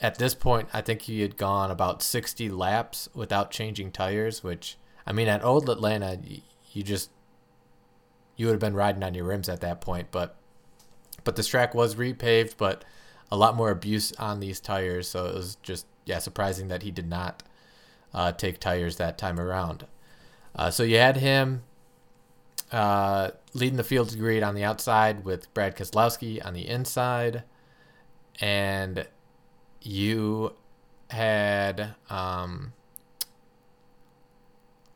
at 0.00 0.18
this 0.18 0.34
point 0.34 0.68
I 0.72 0.80
think 0.80 1.02
he 1.02 1.22
had 1.22 1.36
gone 1.36 1.70
about 1.70 2.02
60 2.02 2.48
laps 2.50 3.08
without 3.14 3.50
changing 3.50 3.92
tires. 3.92 4.42
Which 4.42 4.76
I 5.06 5.12
mean, 5.12 5.28
at 5.28 5.44
old 5.44 5.68
Atlanta, 5.68 6.18
you 6.72 6.82
just 6.82 7.10
you 8.36 8.46
would 8.46 8.52
have 8.52 8.60
been 8.60 8.74
riding 8.74 9.02
on 9.02 9.14
your 9.14 9.24
rims 9.24 9.48
at 9.48 9.60
that 9.60 9.80
point, 9.80 10.08
but 10.10 10.36
but 11.24 11.36
this 11.36 11.48
track 11.48 11.74
was 11.74 11.96
repaved, 11.96 12.54
but 12.56 12.84
a 13.30 13.36
lot 13.36 13.56
more 13.56 13.70
abuse 13.70 14.12
on 14.12 14.40
these 14.40 14.60
tires, 14.60 15.08
so 15.08 15.26
it 15.26 15.34
was 15.34 15.56
just 15.56 15.86
yeah, 16.06 16.18
surprising 16.18 16.68
that 16.68 16.82
he 16.82 16.90
did 16.90 17.08
not 17.08 17.42
uh, 18.14 18.32
take 18.32 18.58
tires 18.58 18.96
that 18.96 19.18
time 19.18 19.38
around. 19.38 19.86
Uh, 20.54 20.70
so 20.70 20.82
you 20.82 20.96
had 20.96 21.18
him 21.18 21.62
uh, 22.72 23.30
leading 23.54 23.76
the 23.76 23.84
field 23.84 24.16
grid 24.18 24.42
on 24.42 24.54
the 24.54 24.64
outside 24.64 25.24
with 25.24 25.52
Brad 25.54 25.76
Keselowski 25.76 26.44
on 26.44 26.54
the 26.54 26.68
inside, 26.68 27.44
and 28.40 29.06
you 29.80 30.52
had 31.10 31.94
um, 32.10 32.72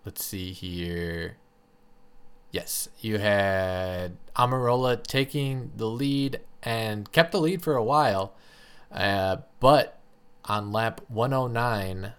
let's 0.05 0.25
see 0.25 0.52
here. 0.52 1.37
Yes, 2.50 2.91
you 3.00 3.19
had 3.19 4.19
Almirola 4.37 5.02
taking 5.02 5.73
the 5.76 5.87
lead 5.87 6.41
and 6.62 7.11
kept 7.11 7.33
the 7.33 7.41
lead 7.41 7.62
for 7.62 7.76
a 7.76 7.83
while, 7.83 8.35
uh, 8.91 9.38
but 9.59 9.99
on 10.45 10.71
lap 10.71 11.00
109 11.09 12.12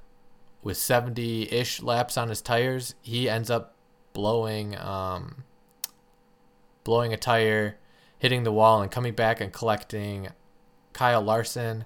with 0.63 0.77
70-ish 0.77 1.81
laps 1.83 2.17
on 2.17 2.29
his 2.29 2.41
tires, 2.41 2.95
he 3.01 3.29
ends 3.29 3.51
up 3.51 3.72
blowing 4.13 4.77
um, 4.77 5.43
blowing 6.84 7.13
a 7.13 7.17
tire, 7.17 7.77
hitting 8.17 8.43
the 8.43 8.51
wall 8.51 8.82
and 8.82 8.91
coming 8.91 9.13
back 9.13 9.41
and 9.41 9.51
collecting 9.51 10.29
Kyle 10.93 11.22
Larson 11.22 11.86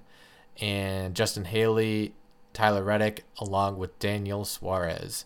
and 0.59 1.15
Justin 1.15 1.45
Haley, 1.45 2.13
Tyler 2.53 2.83
Reddick 2.83 3.23
along 3.39 3.77
with 3.77 3.97
Daniel 3.99 4.43
Suarez. 4.43 5.25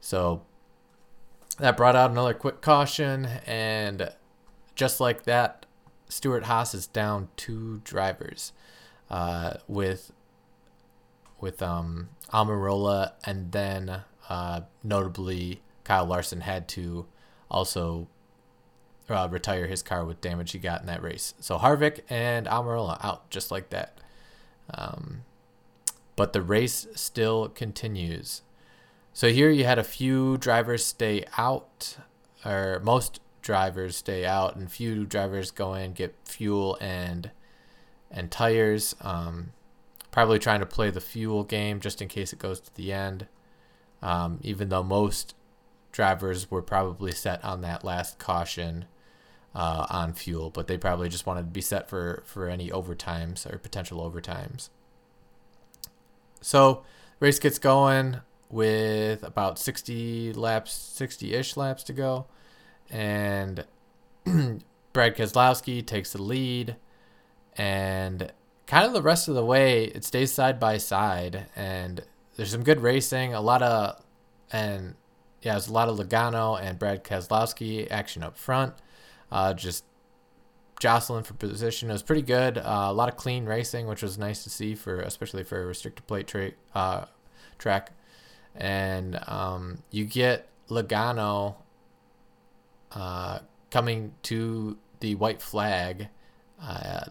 So 0.00 0.42
that 1.58 1.76
brought 1.76 1.96
out 1.96 2.10
another 2.10 2.34
quick 2.34 2.60
caution 2.60 3.26
and 3.46 4.10
just 4.74 5.00
like 5.00 5.24
that 5.24 5.66
Stewart-Haas 6.08 6.74
is 6.74 6.86
down 6.86 7.28
two 7.36 7.80
drivers 7.84 8.52
uh, 9.10 9.54
with 9.66 10.12
with 11.40 11.62
um, 11.62 12.08
Almirola, 12.32 13.12
and 13.24 13.52
then 13.52 14.02
uh, 14.28 14.62
notably 14.82 15.62
Kyle 15.88 16.04
Larson 16.04 16.42
had 16.42 16.68
to 16.68 17.06
also 17.50 18.08
uh, 19.08 19.26
retire 19.30 19.66
his 19.66 19.82
car 19.82 20.04
with 20.04 20.20
damage 20.20 20.52
he 20.52 20.58
got 20.58 20.82
in 20.82 20.86
that 20.86 21.02
race. 21.02 21.32
So 21.40 21.56
Harvick 21.56 22.00
and 22.10 22.46
Almirola 22.46 23.02
out 23.02 23.30
just 23.30 23.50
like 23.50 23.70
that. 23.70 23.96
Um, 24.74 25.22
but 26.14 26.34
the 26.34 26.42
race 26.42 26.86
still 26.94 27.48
continues. 27.48 28.42
So 29.14 29.30
here 29.30 29.48
you 29.48 29.64
had 29.64 29.78
a 29.78 29.84
few 29.84 30.36
drivers 30.36 30.84
stay 30.84 31.24
out, 31.38 31.96
or 32.44 32.82
most 32.84 33.20
drivers 33.40 33.96
stay 33.96 34.26
out, 34.26 34.56
and 34.56 34.70
few 34.70 35.06
drivers 35.06 35.50
go 35.50 35.72
in 35.72 35.94
get 35.94 36.14
fuel 36.24 36.76
and 36.82 37.30
and 38.10 38.30
tires. 38.30 38.94
Um, 39.00 39.52
probably 40.10 40.38
trying 40.38 40.60
to 40.60 40.66
play 40.66 40.90
the 40.90 41.00
fuel 41.00 41.44
game 41.44 41.80
just 41.80 42.02
in 42.02 42.08
case 42.08 42.34
it 42.34 42.38
goes 42.38 42.60
to 42.60 42.74
the 42.74 42.92
end. 42.92 43.26
Um, 44.02 44.38
even 44.42 44.68
though 44.68 44.82
most 44.82 45.34
drivers 45.98 46.48
were 46.48 46.62
probably 46.62 47.10
set 47.10 47.44
on 47.44 47.60
that 47.60 47.82
last 47.82 48.20
caution 48.20 48.84
uh, 49.52 49.84
on 49.90 50.12
fuel, 50.12 50.48
but 50.48 50.68
they 50.68 50.78
probably 50.78 51.08
just 51.08 51.26
wanted 51.26 51.40
to 51.40 51.48
be 51.48 51.60
set 51.60 51.88
for, 51.88 52.22
for 52.24 52.48
any 52.48 52.70
overtimes 52.70 53.52
or 53.52 53.58
potential 53.58 54.08
overtimes. 54.08 54.68
So, 56.40 56.84
race 57.18 57.40
gets 57.40 57.58
going 57.58 58.20
with 58.48 59.24
about 59.24 59.58
60 59.58 60.34
laps, 60.34 60.72
60 60.72 61.34
ish 61.34 61.56
laps 61.56 61.82
to 61.82 61.92
go. 61.92 62.26
And 62.88 63.64
Brad 64.92 65.16
Keselowski 65.16 65.84
takes 65.84 66.12
the 66.12 66.22
lead. 66.22 66.76
And 67.56 68.32
kind 68.68 68.86
of 68.86 68.92
the 68.92 69.02
rest 69.02 69.26
of 69.26 69.34
the 69.34 69.44
way, 69.44 69.86
it 69.86 70.04
stays 70.04 70.30
side 70.30 70.60
by 70.60 70.78
side, 70.78 71.46
and 71.56 72.04
there's 72.36 72.52
some 72.52 72.62
good 72.62 72.82
racing. 72.82 73.34
A 73.34 73.40
lot 73.40 73.62
of 73.62 74.00
and 74.52 74.94
yeah, 75.42 75.52
there's 75.52 75.68
a 75.68 75.72
lot 75.72 75.88
of 75.88 75.98
Logano 75.98 76.60
and 76.60 76.78
Brad 76.78 77.04
Keselowski 77.04 77.90
action 77.90 78.22
up 78.22 78.36
front. 78.36 78.74
uh, 79.30 79.54
just 79.54 79.84
jostling 80.80 81.24
for 81.24 81.34
position. 81.34 81.90
It 81.90 81.92
was 81.92 82.02
pretty 82.02 82.22
good. 82.22 82.58
Uh, 82.58 82.86
a 82.88 82.92
lot 82.92 83.08
of 83.08 83.16
clean 83.16 83.46
racing, 83.46 83.86
which 83.86 84.02
was 84.02 84.16
nice 84.18 84.44
to 84.44 84.50
see 84.50 84.74
for 84.74 85.00
especially 85.00 85.42
for 85.44 85.62
a 85.62 85.66
restricted 85.66 86.06
plate 86.06 86.26
tra- 86.26 86.52
uh, 86.74 87.04
track. 87.58 87.92
And 88.54 89.20
um, 89.26 89.82
you 89.90 90.04
get 90.04 90.48
Logano 90.68 91.56
uh, 92.92 93.40
coming 93.70 94.14
to 94.24 94.78
the 95.00 95.14
white 95.14 95.42
flag 95.42 96.08
uh, 96.62 97.06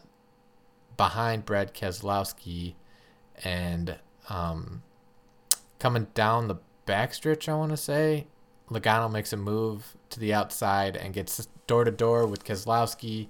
behind 0.97 1.45
Brad 1.45 1.73
Keselowski 1.73 2.73
and 3.43 3.97
um, 4.29 4.81
coming 5.79 6.07
down 6.13 6.47
the 6.47 6.55
backstretch, 6.87 7.47
I 7.47 7.55
want 7.55 7.71
to 7.71 7.77
say. 7.77 8.27
Logano 8.69 9.11
makes 9.11 9.31
a 9.31 9.37
move 9.37 9.95
to 10.09 10.19
the 10.19 10.33
outside 10.33 10.97
and 10.97 11.13
gets 11.13 11.47
door 11.67 11.83
to 11.83 11.91
door 11.91 12.25
with 12.25 12.43
Keselowski 12.43 13.27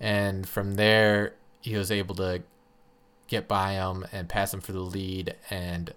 and 0.00 0.48
from 0.48 0.74
there 0.74 1.34
he 1.60 1.76
was 1.76 1.90
able 1.90 2.14
to 2.16 2.42
get 3.26 3.48
by 3.48 3.72
him 3.72 4.06
and 4.12 4.28
pass 4.28 4.54
him 4.54 4.60
for 4.60 4.72
the 4.72 4.80
lead 4.80 5.36
and 5.50 5.92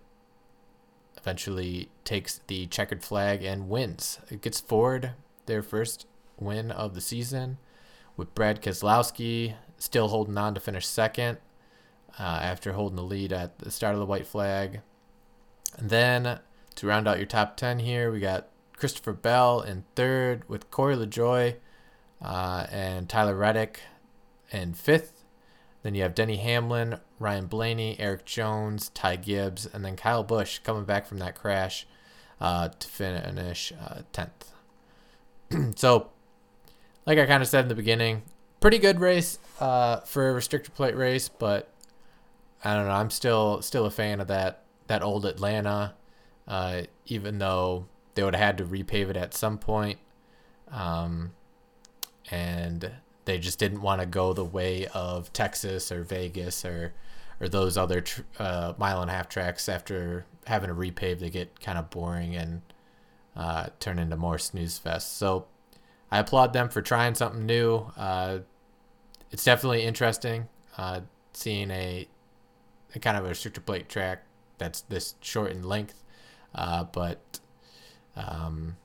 eventually 1.18 1.90
takes 2.04 2.42
the 2.48 2.66
checkered 2.68 3.04
flag 3.04 3.44
and 3.44 3.70
wins. 3.70 4.20
It 4.30 4.42
gets 4.42 4.60
Ford 4.60 5.12
their 5.46 5.62
first 5.62 6.08
win 6.40 6.72
of 6.72 6.96
the 6.96 7.02
season 7.02 7.58
with 8.18 8.34
Brad 8.34 8.62
Keselowski 8.62 9.56
still 9.78 10.10
holding 10.10 10.38
on 10.38 10.54
to 10.56 10.60
finish 10.60 10.86
second 10.86 11.38
uh, 12.20 12.24
after 12.24 12.74
holding 12.74 12.98
the 12.98 13.04
lead 13.04 13.32
at 13.32 13.60
the 13.60 13.72
start 13.72 13.94
of 13.94 14.00
the 14.00 14.06
white 14.06 14.28
flag. 14.28 14.82
And 15.78 15.90
then 15.90 16.40
to 16.76 16.88
round 16.88 17.08
out 17.08 17.18
your 17.18 17.26
top 17.26 17.58
10 17.58 17.80
here, 17.80 18.12
we 18.12 18.20
got 18.20 18.48
Christopher 18.76 19.14
Bell 19.14 19.62
in 19.62 19.84
third 19.96 20.48
with 20.50 20.72
Corey 20.72 20.96
LaJoie 20.96 21.56
uh, 22.22 22.66
and 22.72 23.08
Tyler 23.08 23.36
Reddick 23.36 23.82
in 24.52 24.74
fifth. 24.74 25.24
Then 25.84 25.96
you 25.96 26.04
have 26.04 26.14
Denny 26.14 26.38
Hamlin, 26.38 27.00
Ryan 27.20 27.48
Blaney, 27.48 28.00
Erik 28.00 28.26
Jones, 28.26 28.90
Ty 28.90 29.16
Gibbs, 29.18 29.66
and 29.66 29.84
then 29.84 29.96
Kyle 29.96 30.24
Busch 30.24 30.60
coming 30.60 30.84
back 30.84 31.06
from 31.08 31.18
that 31.20 31.36
crash 31.36 31.88
uh, 32.40 32.70
to 32.70 32.88
finish 32.88 33.72
uh, 33.74 34.02
10th. 34.14 35.76
so, 35.78 36.10
like 37.06 37.18
I 37.18 37.26
kind 37.26 37.42
of 37.42 37.50
said 37.50 37.66
in 37.66 37.70
the 37.70 37.76
beginning, 37.76 38.24
pretty 38.60 38.78
good 38.78 39.00
race 39.00 39.40
uh, 39.60 39.98
for 40.02 40.30
a 40.30 40.34
restrictor 40.40 40.74
plate 40.74 40.96
race, 40.96 41.30
but 41.30 41.72
I 42.64 42.76
don't 42.76 42.86
know. 42.86 42.94
I'm 42.94 43.10
still 43.10 43.62
still 43.62 43.86
a 43.86 43.92
fan 43.92 44.20
of 44.20 44.28
that 44.28 44.64
that 44.88 45.02
old 45.02 45.26
Atlanta, 45.26 45.94
uh, 46.48 46.84
even 47.06 47.38
though 47.38 47.86
they 48.16 48.24
would 48.24 48.36
have 48.36 48.46
had 48.46 48.58
to 48.58 48.66
repave 48.66 49.10
it 49.10 49.18
at 49.18 49.34
some 49.34 49.58
point. 49.58 50.00
Um, 50.70 51.32
and 52.30 52.92
they 53.26 53.38
just 53.38 53.60
didn't 53.60 53.82
want 53.82 54.02
to 54.02 54.08
go 54.08 54.34
the 54.34 54.46
way 54.46 54.88
of 54.88 55.32
Texas 55.34 55.92
or 55.92 56.04
Vegas 56.04 56.66
or 56.66 56.94
or 57.40 57.50
those 57.50 57.76
other 57.76 58.02
tr- 58.02 58.22
uh, 58.38 58.74
mile 58.78 59.02
and 59.02 59.10
a 59.10 59.14
half 59.14 59.28
tracks. 59.28 59.68
After 59.68 60.26
having 60.46 60.70
to 60.70 60.76
repave, 60.76 61.20
they 61.20 61.32
get 61.32 61.60
kind 61.60 61.78
of 61.78 61.90
boring 61.90 62.36
and 62.36 62.62
uh, 63.36 63.68
turn 63.80 63.98
into 63.98 64.16
more 64.16 64.38
snooze 64.38 64.78
fest. 64.78 65.18
So 65.18 65.48
I 66.12 66.20
applaud 66.20 66.54
them 66.54 66.70
for 66.70 66.82
trying 66.82 67.16
something 67.16 67.46
new. 67.46 67.92
Uh, 67.98 68.40
it's 69.32 69.44
definitely 69.44 69.84
interesting 69.84 70.50
uh, 70.78 71.02
seeing 71.34 71.72
a, 71.72 72.08
a, 72.94 73.00
kind 73.00 73.18
of 73.18 73.26
a 73.26 73.30
restrictor 73.30 73.66
plate 73.66 73.90
track 73.90 74.24
that's 74.58 74.82
this 74.82 75.16
short 75.22 75.52
in 75.52 75.64
length, 75.64 76.04
uh, 76.54 76.84
but 76.86 77.40
um, 78.16 78.78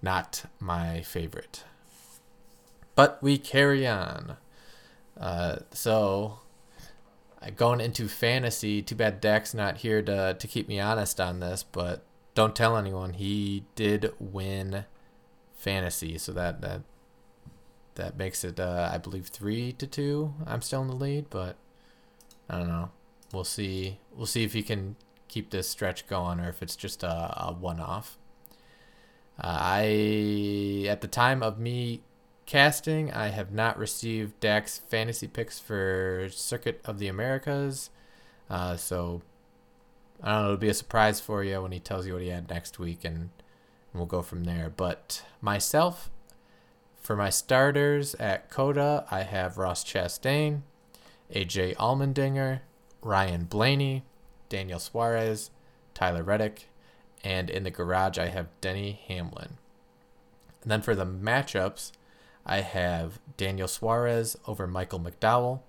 not 0.00 0.44
my 0.60 1.02
favorite. 1.02 1.64
But 2.94 3.22
we 3.22 3.38
carry 3.38 3.86
on. 3.86 4.36
Uh, 5.18 5.56
so, 5.70 6.40
going 7.56 7.80
into 7.80 8.08
fantasy, 8.08 8.82
too 8.82 8.94
bad 8.94 9.20
Dak's 9.20 9.54
not 9.54 9.78
here 9.78 10.02
to, 10.02 10.34
to 10.34 10.46
keep 10.48 10.68
me 10.68 10.80
honest 10.80 11.20
on 11.20 11.40
this, 11.40 11.62
but 11.62 12.04
don't 12.34 12.56
tell 12.56 12.76
anyone. 12.76 13.14
He 13.14 13.64
did 13.74 14.12
win 14.18 14.84
fantasy, 15.54 16.18
so 16.18 16.32
that 16.32 16.60
that 16.60 16.82
that 17.94 18.16
makes 18.16 18.42
it, 18.42 18.58
uh, 18.58 18.90
I 18.92 18.98
believe, 18.98 19.26
three 19.26 19.72
to 19.72 19.86
two. 19.86 20.34
I'm 20.46 20.62
still 20.62 20.82
in 20.82 20.88
the 20.88 20.96
lead, 20.96 21.26
but 21.28 21.56
I 22.48 22.58
don't 22.58 22.68
know. 22.68 22.90
We'll 23.32 23.44
see. 23.44 23.98
We'll 24.14 24.26
see 24.26 24.44
if 24.44 24.54
he 24.54 24.62
can 24.62 24.96
keep 25.32 25.50
this 25.50 25.68
stretch 25.68 26.06
going 26.06 26.38
or 26.40 26.48
if 26.48 26.62
it's 26.62 26.76
just 26.76 27.02
a, 27.02 27.48
a 27.48 27.52
one-off. 27.52 28.18
Uh, 29.38 29.56
I 29.60 30.86
at 30.88 31.00
the 31.00 31.08
time 31.08 31.42
of 31.42 31.58
me 31.58 32.02
casting. 32.46 33.10
I 33.10 33.28
have 33.28 33.50
not 33.52 33.78
received 33.78 34.38
Dak's 34.40 34.78
fantasy 34.78 35.26
picks 35.26 35.58
for 35.58 36.28
Circuit 36.30 36.80
of 36.84 36.98
the 36.98 37.08
Americas. 37.08 37.90
Uh, 38.50 38.76
so 38.76 39.22
I 40.22 40.32
don't 40.32 40.42
know. 40.42 40.46
It'll 40.48 40.56
be 40.58 40.68
a 40.68 40.74
surprise 40.74 41.20
for 41.20 41.42
you 41.42 41.62
when 41.62 41.72
he 41.72 41.80
tells 41.80 42.06
you 42.06 42.12
what 42.12 42.22
he 42.22 42.28
had 42.28 42.50
next 42.50 42.78
week, 42.78 43.04
and, 43.04 43.16
and 43.16 43.30
we'll 43.94 44.06
go 44.06 44.22
from 44.22 44.44
there. 44.44 44.70
But 44.74 45.24
myself, 45.40 46.10
for 47.00 47.16
my 47.16 47.30
starters 47.30 48.14
at 48.16 48.50
COTA, 48.50 49.06
I 49.10 49.22
have 49.22 49.58
Ross 49.58 49.82
Chastain, 49.82 50.60
AJ 51.34 51.76
Allmendinger, 51.76 52.60
Ryan 53.00 53.44
Blaney, 53.44 54.04
Daniel 54.52 54.78
Suarez, 54.78 55.50
Tyler 55.94 56.22
Reddick, 56.22 56.68
and 57.24 57.48
in 57.48 57.62
the 57.62 57.70
garage, 57.70 58.18
I 58.18 58.26
have 58.26 58.48
Denny 58.60 59.00
Hamlin. 59.08 59.56
And 60.60 60.70
then 60.70 60.82
for 60.82 60.94
the 60.94 61.06
matchups, 61.06 61.92
I 62.44 62.60
have 62.60 63.18
Daniel 63.38 63.66
Suarez 63.66 64.36
over 64.46 64.66
Michael 64.66 65.00
McDowell, 65.00 65.60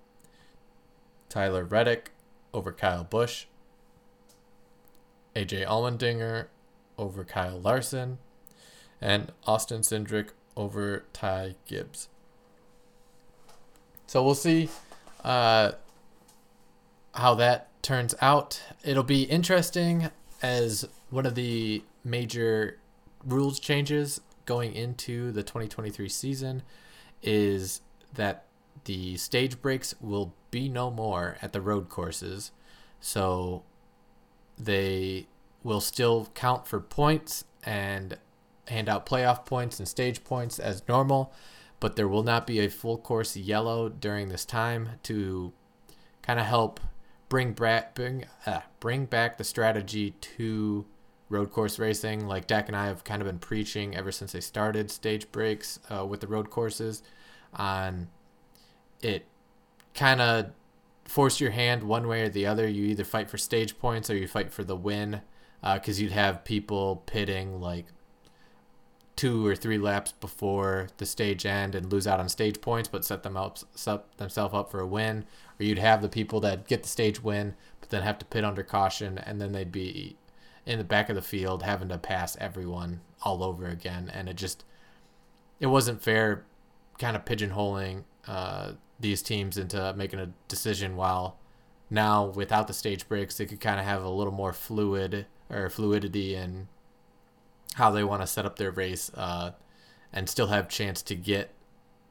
Tyler 1.29 1.63
Reddick 1.63 2.11
over 2.53 2.73
Kyle 2.73 3.05
Busch, 3.05 3.45
AJ 5.33 5.65
Allmendinger 5.65 6.47
over 6.97 7.23
Kyle 7.23 7.61
Larson, 7.61 8.17
and 8.99 9.31
Austin 9.47 9.79
Cindric 9.79 10.31
over 10.57 11.05
Ty 11.13 11.55
Gibbs. 11.65 12.09
So 14.07 14.21
we'll 14.25 14.35
see 14.35 14.67
uh, 15.23 15.71
how 17.15 17.35
that 17.35 17.69
turns 17.83 18.15
out. 18.21 18.59
It'll 18.83 19.03
be 19.03 19.23
interesting 19.23 20.09
as 20.41 20.87
one 21.11 21.27
of 21.27 21.35
the 21.35 21.83
major 22.03 22.79
rules 23.23 23.59
changes 23.59 24.21
going 24.45 24.73
into 24.73 25.31
the 25.31 25.43
2023 25.43 26.09
season 26.09 26.63
is 27.21 27.81
that 28.15 28.45
the 28.85 29.15
stage 29.17 29.61
breaks 29.61 29.95
will 30.01 30.33
be 30.51 30.67
no 30.67 30.89
more 30.89 31.37
at 31.41 31.53
the 31.53 31.61
road 31.61 31.89
courses. 31.89 32.51
So 32.99 33.63
they 34.57 35.27
will 35.63 35.81
still 35.81 36.29
count 36.33 36.67
for 36.67 36.79
points 36.79 37.45
and 37.63 38.17
hand 38.67 38.89
out 38.89 39.05
playoff 39.05 39.45
points 39.45 39.79
and 39.79 39.87
stage 39.87 40.23
points 40.23 40.59
as 40.59 40.87
normal, 40.87 41.33
but 41.79 41.95
there 41.95 42.07
will 42.07 42.23
not 42.23 42.47
be 42.47 42.59
a 42.59 42.69
full 42.69 42.97
course 42.97 43.35
yellow 43.35 43.89
during 43.89 44.29
this 44.29 44.45
time 44.45 44.89
to 45.03 45.53
kind 46.21 46.39
of 46.39 46.45
help 46.45 46.79
bring 47.33 47.53
back 47.53 47.95
bring 47.95 48.25
uh, 48.45 48.59
bring 48.79 49.05
back 49.05 49.39
the 49.39 49.43
strategy 49.43 50.11
to 50.21 50.85
road 51.29 51.51
course 51.51 51.79
racing. 51.79 52.27
Like 52.27 52.45
Dak 52.45 52.67
and 52.67 52.77
I 52.77 52.85
have 52.85 53.03
kind 53.03 53.23
of 53.23 53.25
been 53.25 53.39
preaching 53.39 53.95
ever 53.95 54.11
since 54.11 54.33
they 54.33 54.39
started 54.39 54.91
stage 54.91 55.31
breaks 55.31 55.79
uh, 55.89 56.05
with 56.05 56.19
the 56.19 56.27
road 56.27 56.51
courses 56.51 57.01
on 57.55 58.07
it 59.01 59.25
kind 59.95 60.21
of 60.21 60.51
force 61.05 61.39
your 61.39 61.49
hand 61.49 61.81
one 61.81 62.07
way 62.07 62.21
or 62.21 62.29
the 62.29 62.45
other. 62.45 62.67
You 62.67 62.85
either 62.85 63.03
fight 63.03 63.31
for 63.31 63.39
stage 63.39 63.79
points 63.79 64.11
or 64.11 64.15
you 64.15 64.27
fight 64.27 64.51
for 64.51 64.63
the 64.63 64.75
win 64.75 65.21
because 65.59 65.97
uh, 65.97 66.03
you'd 66.03 66.11
have 66.11 66.45
people 66.45 67.01
pitting 67.07 67.59
like 67.59 67.87
two 69.15 69.45
or 69.45 69.55
three 69.55 69.77
laps 69.77 70.11
before 70.13 70.87
the 70.97 71.05
stage 71.05 71.45
end 71.45 71.75
and 71.75 71.91
lose 71.91 72.07
out 72.07 72.19
on 72.19 72.27
stage 72.27 72.59
points 72.61 72.89
but 72.89 73.05
set 73.05 73.23
them 73.23 73.37
up 73.37 73.59
set 73.75 74.17
themselves 74.17 74.53
up 74.53 74.71
for 74.71 74.79
a 74.79 74.87
win. 74.87 75.25
Or 75.59 75.63
you'd 75.63 75.79
have 75.79 76.01
the 76.01 76.09
people 76.09 76.39
that 76.41 76.67
get 76.67 76.83
the 76.83 76.89
stage 76.89 77.21
win 77.21 77.55
but 77.79 77.89
then 77.89 78.03
have 78.03 78.19
to 78.19 78.25
pit 78.25 78.43
under 78.43 78.63
caution 78.63 79.17
and 79.17 79.39
then 79.39 79.51
they'd 79.51 79.71
be 79.71 80.17
in 80.65 80.77
the 80.77 80.83
back 80.83 81.09
of 81.09 81.15
the 81.15 81.21
field 81.21 81.63
having 81.63 81.89
to 81.89 81.97
pass 81.97 82.37
everyone 82.39 83.01
all 83.21 83.43
over 83.43 83.67
again. 83.67 84.09
And 84.13 84.27
it 84.27 84.35
just 84.35 84.63
it 85.59 85.67
wasn't 85.67 86.01
fair 86.01 86.45
kind 86.97 87.15
of 87.15 87.25
pigeonholing 87.25 88.03
uh, 88.27 88.73
these 88.99 89.21
teams 89.21 89.57
into 89.57 89.93
making 89.95 90.19
a 90.19 90.31
decision 90.47 90.95
while 90.95 91.37
now 91.89 92.25
without 92.25 92.67
the 92.67 92.73
stage 92.73 93.07
breaks 93.07 93.37
they 93.37 93.45
could 93.45 93.59
kind 93.59 93.79
of 93.79 93.85
have 93.85 94.03
a 94.03 94.09
little 94.09 94.33
more 94.33 94.53
fluid 94.53 95.25
or 95.49 95.69
fluidity 95.69 96.33
in 96.35 96.67
how 97.73 97.91
they 97.91 98.03
want 98.03 98.21
to 98.21 98.27
set 98.27 98.45
up 98.45 98.57
their 98.57 98.71
race 98.71 99.11
uh, 99.15 99.51
and 100.11 100.29
still 100.29 100.47
have 100.47 100.69
chance 100.69 101.01
to 101.03 101.15
get 101.15 101.51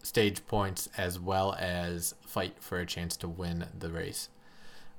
stage 0.03 0.45
points 0.47 0.89
as 0.97 1.19
well 1.19 1.55
as 1.59 2.15
fight 2.27 2.57
for 2.61 2.79
a 2.79 2.87
chance 2.87 3.17
to 3.17 3.29
win 3.29 3.67
the 3.79 3.91
race. 3.91 4.29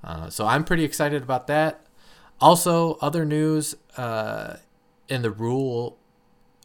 Uh, 0.03 0.29
so 0.29 0.45
I'm 0.45 0.63
pretty 0.63 0.83
excited 0.83 1.23
about 1.23 1.47
that. 1.47 1.85
Also, 2.39 2.95
other 2.95 3.25
news 3.25 3.75
uh, 3.95 4.57
in 5.07 5.21
the 5.21 5.31
rule 5.31 5.97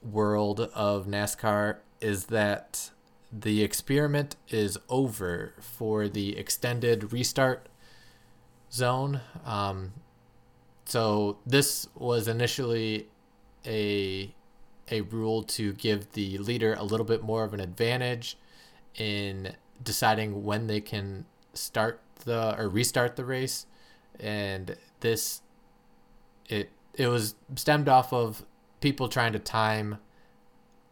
world 0.03 0.61
of 0.61 1.07
NASCAR 1.07 1.79
is 2.01 2.27
that 2.27 2.91
the 3.33 3.63
experiment 3.63 4.37
is 4.49 4.79
over 4.89 5.55
for 5.61 6.09
the 6.09 6.37
extended 6.39 7.13
restart 7.13 7.69
zone. 8.73 9.21
Um, 9.45 9.93
so 10.85 11.39
this 11.45 11.89
was 11.95 12.29
initially 12.29 13.09
a 13.69 14.35
a 14.91 15.03
rule 15.03 15.43
to 15.43 15.73
give 15.75 16.13
the 16.13 16.39
leader 16.39 16.75
a 16.75 16.83
little 16.83 17.05
bit 17.05 17.23
more 17.23 17.45
of 17.45 17.53
an 17.53 17.61
advantage 17.61 18.39
in 18.95 19.55
deciding 19.83 20.45
when 20.45 20.67
they 20.67 20.81
can 20.81 21.27
start 21.53 22.01
the 22.25 22.59
or 22.59 22.69
restart 22.69 23.17
the 23.17 23.25
race. 23.25 23.67
And 24.19 24.77
this 25.01 25.43
it 26.49 26.71
it 26.95 27.07
was 27.09 27.35
stemmed 27.55 27.89
off 27.89 28.13
of 28.13 28.45
people 28.81 29.09
trying 29.09 29.33
to 29.33 29.39
time 29.39 29.99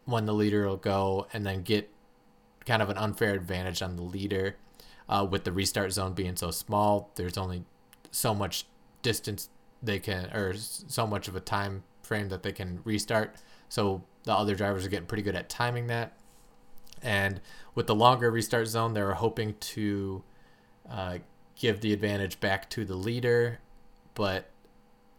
when 0.05 0.25
the 0.25 0.33
leader 0.33 0.67
will 0.67 0.77
go 0.77 1.27
and 1.33 1.45
then 1.45 1.63
get 1.63 1.89
kind 2.65 2.81
of 2.81 2.89
an 2.89 2.97
unfair 2.97 3.33
advantage 3.33 3.81
on 3.81 3.95
the 3.95 4.03
leader 4.03 4.55
uh, 5.09 5.27
with 5.29 5.43
the 5.43 5.51
restart 5.51 5.91
zone 5.91 6.13
being 6.13 6.35
so 6.35 6.51
small. 6.51 7.11
There's 7.15 7.37
only 7.37 7.63
so 8.11 8.33
much 8.33 8.65
distance 9.01 9.49
they 9.81 9.99
can 9.99 10.29
or 10.33 10.53
so 10.55 11.05
much 11.05 11.27
of 11.27 11.35
a 11.35 11.39
time 11.39 11.83
frame 12.07 12.29
that 12.29 12.43
they 12.43 12.51
can 12.51 12.79
restart. 12.83 13.35
So 13.69 14.03
the 14.23 14.33
other 14.33 14.55
drivers 14.55 14.85
are 14.85 14.89
getting 14.89 15.07
pretty 15.07 15.23
good 15.23 15.35
at 15.35 15.49
timing 15.49 15.87
that. 15.87 16.13
And 17.01 17.41
with 17.75 17.87
the 17.87 17.95
longer 17.95 18.31
restart 18.31 18.67
zone 18.67 18.93
they're 18.93 19.13
hoping 19.13 19.55
to 19.59 20.23
uh, 20.89 21.17
give 21.59 21.81
the 21.81 21.93
advantage 21.93 22.39
back 22.39 22.69
to 22.71 22.85
the 22.85 22.95
leader. 22.95 23.59
But 24.15 24.49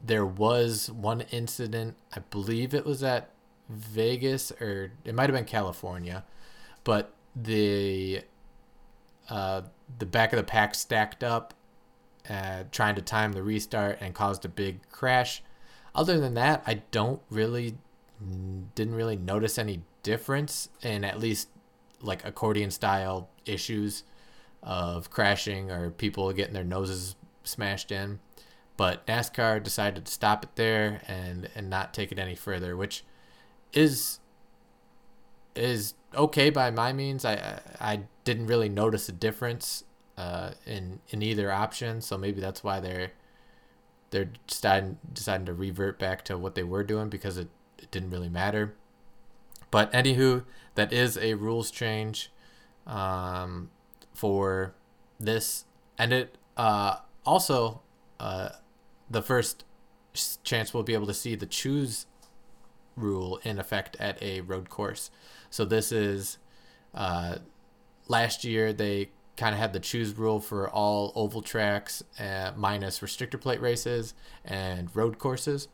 there 0.05 0.27
was 0.27 0.90
one 0.90 1.22
incident, 1.31 1.96
I 2.14 2.20
believe 2.31 2.74
it 2.74 2.85
was 2.85 3.03
at 3.03 3.31
Vegas 3.68 4.51
or 4.61 4.92
it 5.05 5.14
might 5.14 5.29
have 5.29 5.37
been 5.37 5.44
California, 5.44 6.24
but 6.85 7.12
the 7.37 8.22
uh, 9.29 9.62
the 9.98 10.07
back 10.07 10.33
of 10.33 10.38
the 10.38 10.44
pack 10.44 10.74
stacked 10.74 11.22
up, 11.22 11.53
uh, 12.31 12.64
trying 12.72 12.94
to 12.94 13.03
time 13.03 13.33
the 13.33 13.42
restart 13.42 13.98
and 14.01 14.14
caused 14.14 14.44
a 14.44 14.48
big 14.48 14.88
crash. 14.90 15.42
Other 15.98 16.20
than 16.20 16.34
that, 16.34 16.62
I 16.64 16.82
don't 16.92 17.20
really 17.28 17.76
didn't 18.76 18.94
really 18.94 19.16
notice 19.16 19.58
any 19.58 19.82
difference 20.04 20.68
in 20.80 21.02
at 21.02 21.18
least 21.18 21.48
like 22.00 22.24
accordion 22.24 22.70
style 22.70 23.28
issues 23.44 24.04
of 24.62 25.11
crashing 25.11 25.72
or 25.72 25.90
people 25.90 26.32
getting 26.32 26.54
their 26.54 26.62
noses 26.62 27.16
smashed 27.42 27.90
in. 27.90 28.20
But 28.76 29.04
NASCAR 29.08 29.61
decided 29.61 30.06
to 30.06 30.12
stop 30.12 30.44
it 30.44 30.54
there 30.54 31.02
and 31.08 31.50
and 31.56 31.68
not 31.68 31.92
take 31.92 32.12
it 32.12 32.18
any 32.20 32.37
further, 32.37 32.76
which 32.76 33.02
is 33.72 34.20
is 35.56 35.94
okay 36.14 36.48
by 36.48 36.70
my 36.70 36.92
means. 36.92 37.24
I 37.24 37.58
I 37.80 38.02
didn't 38.22 38.46
really 38.46 38.68
notice 38.68 39.08
a 39.08 39.12
difference 39.12 39.82
uh, 40.16 40.52
in 40.64 41.00
in 41.08 41.22
either 41.22 41.50
option, 41.50 42.00
so 42.00 42.16
maybe 42.16 42.40
that's 42.40 42.62
why 42.62 42.78
they're 42.78 43.11
they're 44.11 44.31
deciding 44.47 44.99
deciding 45.12 45.47
to 45.47 45.55
revert 45.55 45.99
back 45.99 46.25
to 46.25 46.38
what 46.38 46.55
they 46.55 46.62
were 46.62 46.85
doing 46.85 47.09
because 47.09 47.38
it, 47.38 47.49
it 47.79 47.90
didn't 47.90 48.11
really 48.11 48.29
matter. 48.29 48.75
But 49.71 49.92
anywho, 49.92 50.44
that 50.75 50.92
is 50.92 51.18
a 51.18 51.35
rules 51.35 51.71
change 51.71 52.33
um, 52.87 53.71
for 54.14 54.75
this, 55.21 55.64
and 55.99 56.12
it 56.12 56.38
uh, 56.57 56.97
also 57.27 57.83
uh, 58.18 58.51
the 59.11 59.23
first 59.23 59.64
chance 60.42 60.73
we'll 60.73 60.83
be 60.83 60.94
able 60.94 61.07
to 61.07 61.14
see 61.14 61.35
the 61.35 61.47
choose 61.47 62.07
rule 62.97 63.38
in 63.44 63.59
effect 63.59 63.97
at 64.01 64.21
a 64.23 64.40
road 64.40 64.68
course. 64.68 65.11
So 65.51 65.64
this 65.64 65.92
is 65.92 66.38
uh, 66.94 67.37
last 68.09 68.44
year 68.44 68.73
they 68.73 69.11
kind 69.38 69.55
of 69.55 69.61
had 69.61 69.72
the 69.72 69.81
choose 69.81 70.18
rule 70.18 70.40
for 70.40 70.68
all 70.68 71.12
oval 71.14 71.40
tracks 71.40 72.03
uh, 72.18 72.51
minus 72.57 72.98
restrictor 72.98 73.40
plate 73.40 73.61
races 73.61 74.12
and 74.44 74.94
road 74.94 75.18
courses. 75.18 75.68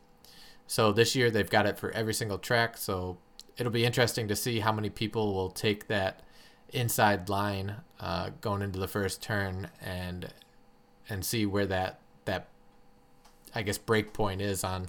So 0.67 0.91
this 0.91 1.15
year 1.15 1.31
they've 1.31 1.49
got 1.49 1.65
it 1.65 1.77
for 1.77 1.89
every 1.91 2.13
single 2.13 2.37
track. 2.37 2.77
So 2.77 3.17
it'll 3.57 3.71
be 3.71 3.83
interesting 3.83 4.27
to 4.27 4.35
see 4.35 4.59
how 4.59 4.71
many 4.71 4.91
people 4.91 5.33
will 5.33 5.49
take 5.49 5.87
that 5.87 6.21
inside 6.69 7.27
line 7.27 7.77
uh, 7.99 8.29
going 8.39 8.61
into 8.61 8.79
the 8.79 8.87
first 8.87 9.21
turn 9.21 9.69
and 9.81 10.31
and 11.09 11.25
see 11.25 11.45
where 11.45 11.65
that 11.65 11.99
that 12.25 12.47
I 13.53 13.63
guess 13.63 13.77
break 13.79 14.13
point 14.13 14.41
is 14.41 14.63
on 14.63 14.87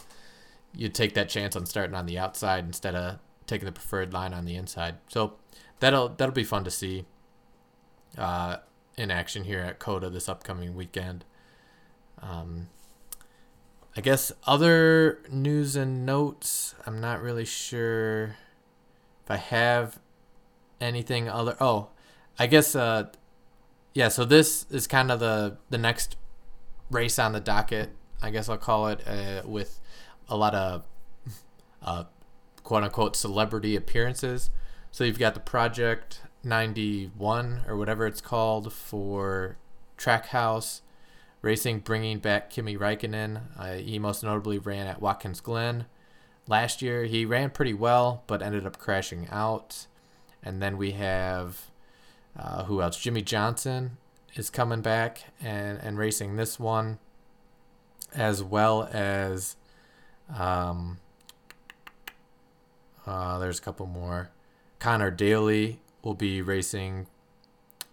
you 0.75 0.91
take 0.91 1.15
that 1.15 1.31
chance 1.31 1.57
on 1.57 1.65
starting 1.65 1.95
on 1.95 2.05
the 2.05 2.19
outside 2.19 2.65
instead 2.65 2.95
of 2.95 3.19
taking 3.47 3.65
the 3.65 3.73
preferred 3.73 4.13
line 4.13 4.35
on 4.35 4.45
the 4.45 4.57
inside. 4.57 4.97
So 5.09 5.35
that'll 5.81 6.11
that'll 6.11 6.35
be 6.35 6.45
fun 6.45 6.65
to 6.65 6.71
see 6.71 7.07
uh, 8.17 8.59
in 8.97 9.11
action 9.11 9.45
here 9.45 9.61
at 9.61 9.79
COTA 9.79 10.11
this 10.11 10.29
upcoming 10.29 10.75
weekend. 10.75 11.25
Um, 12.23 12.69
I 13.97 14.01
guess 14.01 14.33
other 14.47 15.21
news 15.31 15.77
and 15.77 16.05
notes. 16.05 16.75
I'm 16.87 17.01
not 17.01 17.23
really 17.23 17.45
sure 17.45 18.37
if 19.25 19.31
I 19.31 19.37
have 19.37 19.99
anything 20.81 21.29
other. 21.29 21.57
Oh, 21.61 21.89
I 22.39 22.47
guess. 22.47 22.75
Uh, 22.75 23.09
yeah. 23.95 24.09
So 24.09 24.25
this 24.25 24.67
is 24.71 24.87
kind 24.87 25.11
of 25.11 25.21
the 25.21 25.57
the 25.71 25.79
next 25.79 26.17
race 26.91 27.19
on 27.19 27.33
the 27.33 27.41
docket 27.41 27.91
I 28.23 28.31
guess 28.31 28.49
I'll 28.49 28.59
call 28.59 28.89
it, 28.89 29.07
uh, 29.07 29.43
with 29.45 29.81
a 30.29 30.37
lot 30.37 30.55
of 30.55 30.85
uh, 31.83 32.05
quote 32.63 32.85
unquote 32.85 33.17
celebrity 33.17 33.77
appearances. 33.77 34.51
So 34.91 35.05
you've 35.05 35.19
got 35.19 35.35
the 35.35 35.41
Project 35.41 36.21
91 36.47 37.63
or 37.67 37.77
whatever 37.77 38.07
it's 38.07 38.21
called 38.21 38.73
for 38.73 39.57
Trackhouse 39.99 40.81
Racing, 41.43 41.81
bringing 41.81 42.19
back 42.19 42.51
Kimi 42.51 42.77
Raikkonen. 42.77 43.43
Uh, 43.59 43.75
he 43.75 43.99
most 43.99 44.23
notably 44.23 44.59
ran 44.59 44.87
at 44.87 45.03
Watkins 45.03 45.41
Glen 45.41 45.87
last 46.49 46.81
year. 46.81 47.05
He 47.05 47.25
ran 47.25 47.51
pretty 47.51 47.75
well, 47.75 48.23
but 48.27 48.43
ended 48.43 48.67
up 48.67 48.79
crashing 48.79 49.29
out. 49.31 49.87
And 50.43 50.63
then 50.63 50.77
we 50.77 50.93
have 50.93 51.71
uh, 52.39 52.65
who 52.65 52.81
else? 52.81 52.99
Jimmie 52.99 53.23
Johnson 53.23 53.97
is 54.35 54.51
coming 54.51 54.81
back 54.81 55.25
and, 55.41 55.79
and 55.79 55.99
racing 55.99 56.37
this 56.37 56.59
one 56.59 56.99
as 58.15 58.43
well 58.43 58.89
as 58.93 59.57
um, 60.35 60.99
uh, 63.07 63.39
there's 63.39 63.59
a 63.59 63.63
couple 63.63 63.87
more. 63.87 64.31
Conor 64.79 65.11
Daly 65.11 65.81
will 66.07 66.15
be 66.15 66.41
racing 66.41 67.09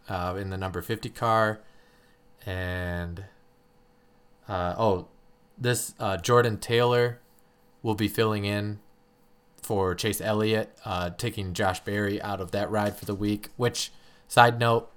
uh, 0.08 0.36
in 0.39 0.52
the 0.52 0.58
number 0.58 0.84
50 0.84 1.10
car. 1.10 1.62
And 2.45 3.26
uh, 4.47 4.76
oh, 4.78 5.08
this 5.58 5.95
uh, 5.99 6.17
Jordan 6.17 6.60
Taylor 6.60 7.19
will 7.82 7.95
be 7.95 8.08
filling 8.08 8.45
in 8.45 8.80
for 9.63 9.95
Chase 9.95 10.21
Elliott, 10.21 10.78
uh, 10.86 11.10
taking 11.10 11.54
Josh 11.54 11.80
Berry 11.80 12.21
out 12.21 12.39
of 12.39 12.52
that 12.52 12.69
ride 12.69 12.95
for 12.95 13.06
the 13.06 13.15
week. 13.15 13.49
Which, 13.58 13.91
side 14.28 14.60
note, 14.60 14.91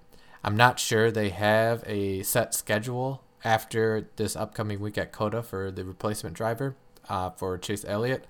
I'm 0.45 0.57
not 0.57 0.79
sure 0.79 1.11
they 1.11 1.31
have 1.31 1.85
a 1.87 2.23
set 2.23 2.55
schedule 2.55 3.23
after 3.43 4.09
this 4.17 4.37
upcoming 4.37 4.81
week 4.81 4.99
at 4.99 5.13
COTA 5.13 5.43
for 5.43 5.71
the 5.71 5.85
replacement 5.85 6.37
driver 6.37 6.77
uh, 7.09 7.31
for 7.31 7.57
Chase 7.57 7.85
Elliott. 7.89 8.27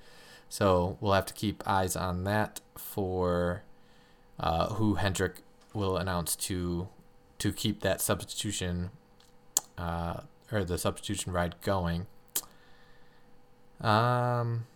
So 0.49 0.97
we'll 1.01 1.15
have 1.15 1.27
to 1.27 1.35
keep 1.35 1.67
eyes 1.67 1.97
on 1.97 2.23
that 2.25 2.61
for 2.77 3.65
uh, 4.39 4.75
who 4.75 4.95
Hendrick 4.95 5.43
will 5.73 5.97
announce 5.97 6.37
to 6.37 6.89
to 7.39 7.53
keep 7.53 7.81
that 7.83 8.01
substitution 8.01 8.91
uh, 9.77 10.21
or 10.51 10.65
the 10.65 10.79
substitution 10.79 11.33
ride 11.33 11.55
going. 11.61 12.07
Um, 13.81 14.67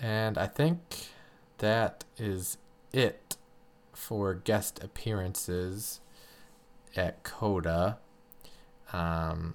and 0.00 0.36
I 0.36 0.46
think 0.46 0.80
that 1.58 2.04
is 2.18 2.58
it 2.92 3.36
for 3.92 4.34
guest 4.34 4.82
appearances 4.82 6.00
at 6.96 7.22
COTA. 7.22 7.98
Um, 8.92 9.54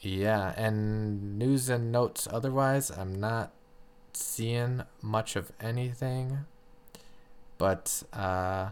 yeah, 0.00 0.54
and 0.56 1.38
news 1.38 1.68
and 1.68 1.90
notes 1.90 2.28
otherwise, 2.30 2.90
I'm 2.90 3.18
not 3.18 3.52
seeing 4.12 4.82
much 5.00 5.36
of 5.36 5.52
anything. 5.60 6.46
But 7.58 8.02
uh 8.12 8.70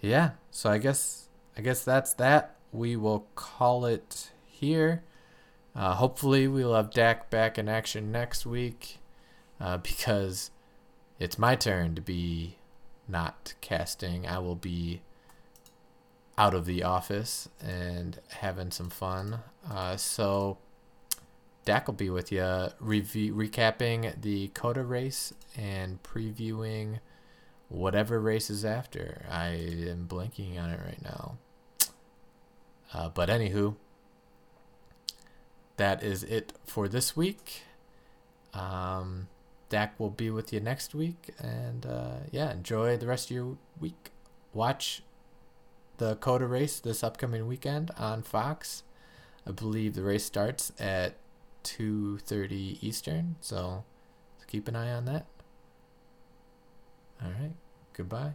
yeah, 0.00 0.32
so 0.50 0.68
I 0.68 0.78
guess 0.78 1.28
I 1.56 1.60
guess 1.60 1.84
that's 1.84 2.12
that. 2.14 2.56
We 2.72 2.96
will 2.96 3.26
call 3.34 3.86
it 3.86 4.30
here. 4.46 5.04
Uh, 5.74 5.94
hopefully, 5.94 6.48
we'll 6.48 6.74
have 6.74 6.90
Dak 6.90 7.30
back 7.30 7.56
in 7.56 7.68
action 7.68 8.10
next 8.12 8.44
week 8.44 8.98
uh, 9.60 9.76
because 9.78 10.50
it's 11.18 11.38
my 11.38 11.54
turn 11.54 11.94
to 11.94 12.00
be 12.00 12.56
not 13.08 13.54
casting. 13.60 14.26
I 14.26 14.38
will 14.38 14.56
be 14.56 15.02
out 16.36 16.54
of 16.54 16.66
the 16.66 16.82
office 16.82 17.48
and 17.60 18.18
having 18.28 18.70
some 18.70 18.90
fun. 18.90 19.40
Uh, 19.70 19.96
so, 19.96 20.58
Dak 21.64 21.86
will 21.86 21.94
be 21.94 22.10
with 22.10 22.32
you, 22.32 22.68
review, 22.80 23.34
recapping 23.34 24.20
the 24.20 24.48
COTA 24.48 24.82
race 24.82 25.32
and 25.56 26.02
previewing 26.02 26.98
whatever 27.68 28.20
race 28.20 28.50
is 28.50 28.64
after. 28.64 29.24
I 29.30 29.48
am 29.48 30.06
blanking 30.08 30.60
on 30.60 30.70
it 30.70 30.80
right 30.84 31.02
now. 31.02 31.38
Uh, 32.92 33.08
but 33.08 33.28
anywho, 33.28 33.76
that 35.76 36.02
is 36.02 36.24
it 36.24 36.52
for 36.64 36.88
this 36.88 37.16
week. 37.16 37.62
Um, 38.52 39.28
Dak 39.68 39.98
will 39.98 40.10
be 40.10 40.30
with 40.30 40.52
you 40.52 40.60
next 40.60 40.94
week, 40.94 41.30
and 41.38 41.86
uh, 41.86 42.16
yeah, 42.30 42.52
enjoy 42.52 42.96
the 42.96 43.06
rest 43.06 43.30
of 43.30 43.36
your 43.36 43.56
week. 43.80 44.10
Watch 44.52 45.02
the 45.96 46.16
COTA 46.16 46.46
race 46.46 46.80
this 46.80 47.02
upcoming 47.02 47.46
weekend 47.46 47.90
on 47.96 48.22
Fox. 48.22 48.82
I 49.46 49.52
believe 49.52 49.94
the 49.94 50.02
race 50.02 50.24
starts 50.24 50.72
at 50.78 51.14
2:30 51.62 52.78
Eastern, 52.80 53.36
so 53.40 53.84
keep 54.46 54.68
an 54.68 54.76
eye 54.76 54.92
on 54.92 55.04
that. 55.06 55.26
All 57.22 57.30
right. 57.30 57.52
Goodbye. 57.94 58.34